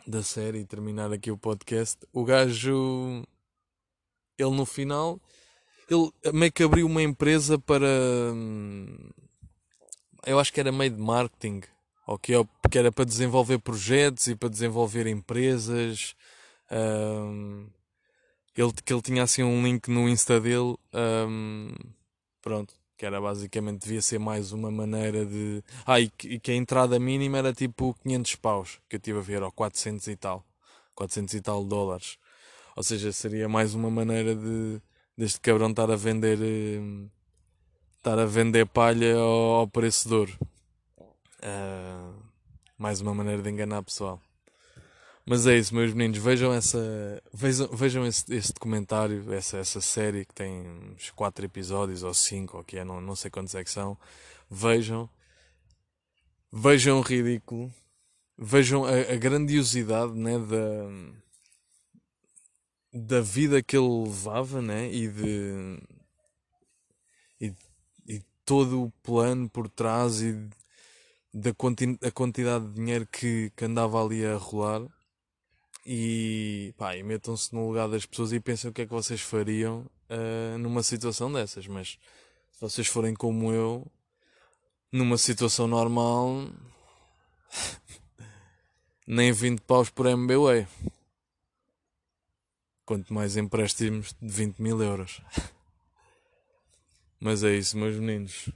da 0.05 0.23
série 0.23 0.59
e 0.59 0.65
terminar 0.65 1.13
aqui 1.13 1.29
o 1.29 1.37
podcast. 1.37 2.07
O 2.11 2.25
gajo. 2.25 3.23
Ele 4.35 4.55
no 4.55 4.65
final. 4.65 5.21
Ele 5.89 6.11
meio 6.33 6.51
que 6.51 6.63
abriu 6.63 6.85
uma 6.85 7.01
empresa 7.01 7.57
para. 7.57 7.87
hum, 8.33 9.09
Eu 10.25 10.39
acho 10.39 10.51
que 10.51 10.59
era 10.59 10.71
meio 10.71 10.91
de 10.91 11.01
marketing. 11.01 11.61
Ou 12.05 12.17
que 12.17 12.33
era 12.77 12.91
para 12.91 13.05
desenvolver 13.05 13.59
projetos 13.59 14.27
e 14.27 14.35
para 14.35 14.49
desenvolver 14.49 15.07
empresas. 15.07 16.15
hum, 16.71 17.67
ele, 18.55 18.73
que 18.83 18.93
ele 18.93 19.01
tinha 19.01 19.23
assim 19.23 19.43
um 19.43 19.63
link 19.63 19.89
no 19.89 20.09
Insta 20.09 20.39
dele. 20.39 20.75
hum, 20.93 21.73
pronto. 22.41 22.73
Que 22.97 23.05
era 23.05 23.21
basicamente, 23.21 23.83
devia 23.83 24.01
ser 24.01 24.19
mais 24.19 24.51
uma 24.51 24.71
maneira 24.71 25.25
de. 25.25 25.63
Ah, 25.85 25.99
e 26.01 26.09
que, 26.09 26.27
e 26.29 26.39
que 26.39 26.51
a 26.51 26.55
entrada 26.55 26.99
mínima 26.99 27.37
era 27.37 27.53
tipo 27.53 27.95
500 28.03 28.35
paus, 28.35 28.79
que 28.89 28.95
eu 28.95 28.97
estive 28.97 29.19
a 29.19 29.21
ver, 29.21 29.43
ou 29.43 29.51
400 29.51 30.07
e 30.07 30.15
tal. 30.15 30.43
400 30.95 31.33
e 31.35 31.41
tal 31.41 31.63
dólares. 31.63 32.17
Ou 32.75 32.83
seja, 32.83 33.11
seria 33.11 33.47
mais 33.49 33.75
uma 33.75 33.89
maneira 33.91 34.35
de 34.35 34.81
deste 35.17 35.39
cabrão 35.39 35.69
estar 35.69 35.89
a 35.89 35.95
vender. 35.95 36.37
hum, 36.39 37.09
estar 37.97 38.19
a 38.19 38.25
vender 38.25 38.65
palha 38.67 39.15
ao, 39.15 39.61
ao. 39.61 39.71
Ah, 41.41 42.13
mais 42.77 43.01
uma 43.01 43.13
maneira 43.13 43.41
de 43.41 43.49
enganar 43.49 43.83
pessoal. 43.83 44.21
Mas 45.25 45.45
é 45.45 45.57
isso, 45.57 45.75
meus 45.75 45.93
meninos. 45.93 46.19
Vejam 46.19 46.53
essa. 46.53 46.79
Vejam, 47.33 47.67
vejam 47.67 48.05
esse, 48.05 48.23
esse 48.33 48.53
documentário, 48.53 49.33
essa, 49.33 49.57
essa 49.57 49.81
série 49.81 50.25
que 50.25 50.33
tem 50.33 50.61
uns 50.93 51.09
4 51.11 51.45
episódios 51.45 52.03
ou 52.03 52.13
5, 52.13 52.57
ou 52.57 52.63
que 52.63 52.77
é, 52.77 52.85
não, 52.85 53.01
não 53.01 53.15
sei 53.15 53.29
quantos 53.29 53.53
é 53.55 53.63
que 53.63 53.69
são. 53.69 53.97
Vejam. 54.49 55.09
Vejam 56.51 56.99
o 56.99 57.01
ridículo. 57.01 57.73
Vejam 58.37 58.85
a, 58.85 58.91
a 58.91 59.15
grandiosidade 59.17 60.13
né, 60.13 60.37
da, 60.39 60.87
da 62.93 63.21
vida 63.21 63.61
que 63.61 63.77
ele 63.77 64.03
levava 64.03 64.61
né, 64.61 64.91
e 64.91 65.07
de. 65.07 65.79
E, 67.39 67.53
e 68.07 68.21
todo 68.45 68.83
o 68.83 68.91
plano 69.03 69.49
por 69.49 69.69
trás 69.69 70.21
e 70.21 70.49
da 71.33 71.53
quanti, 71.53 71.97
a 72.01 72.11
quantidade 72.11 72.67
de 72.67 72.73
dinheiro 72.73 73.07
que, 73.07 73.51
que 73.55 73.65
andava 73.65 74.03
ali 74.03 74.25
a 74.25 74.35
rolar 74.37 74.81
e, 75.85 76.73
pá, 76.77 76.97
e 76.97 77.03
metam-se 77.03 77.53
no 77.53 77.67
lugar 77.67 77.87
das 77.87 78.05
pessoas 78.05 78.33
e 78.33 78.39
pensem 78.41 78.69
o 78.69 78.73
que 78.73 78.81
é 78.81 78.85
que 78.85 78.91
vocês 78.91 79.21
fariam 79.21 79.89
ah, 80.09 80.57
numa 80.57 80.83
situação 80.83 81.31
dessas. 81.31 81.65
Mas 81.65 81.97
se 82.51 82.59
vocês 82.59 82.87
forem 82.87 83.13
como 83.13 83.53
eu, 83.53 83.87
numa 84.91 85.17
situação 85.17 85.65
normal, 85.65 86.49
nem 89.07 89.31
20 89.31 89.61
paus 89.61 89.89
por 89.89 90.07
MBWay. 90.07 90.67
Quanto 92.87 93.13
mais 93.13 93.35
empréstimos 93.35 94.15
de 94.21 94.33
20 94.33 94.59
mil 94.59 94.81
euros. 94.81 95.21
Mas 97.19 97.43
é 97.43 97.53
isso, 97.53 97.77
meus 97.77 97.97
meninos. 97.97 98.49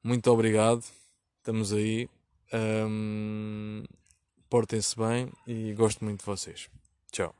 Muito 0.00 0.30
obrigado. 0.30 0.84
Estamos 1.38 1.72
aí. 1.72 2.08
Um, 2.54 3.82
Portem-se 4.48 4.96
bem 4.96 5.32
e 5.44 5.72
gosto 5.74 6.04
muito 6.04 6.20
de 6.20 6.26
vocês. 6.26 6.70
Tchau. 7.10 7.34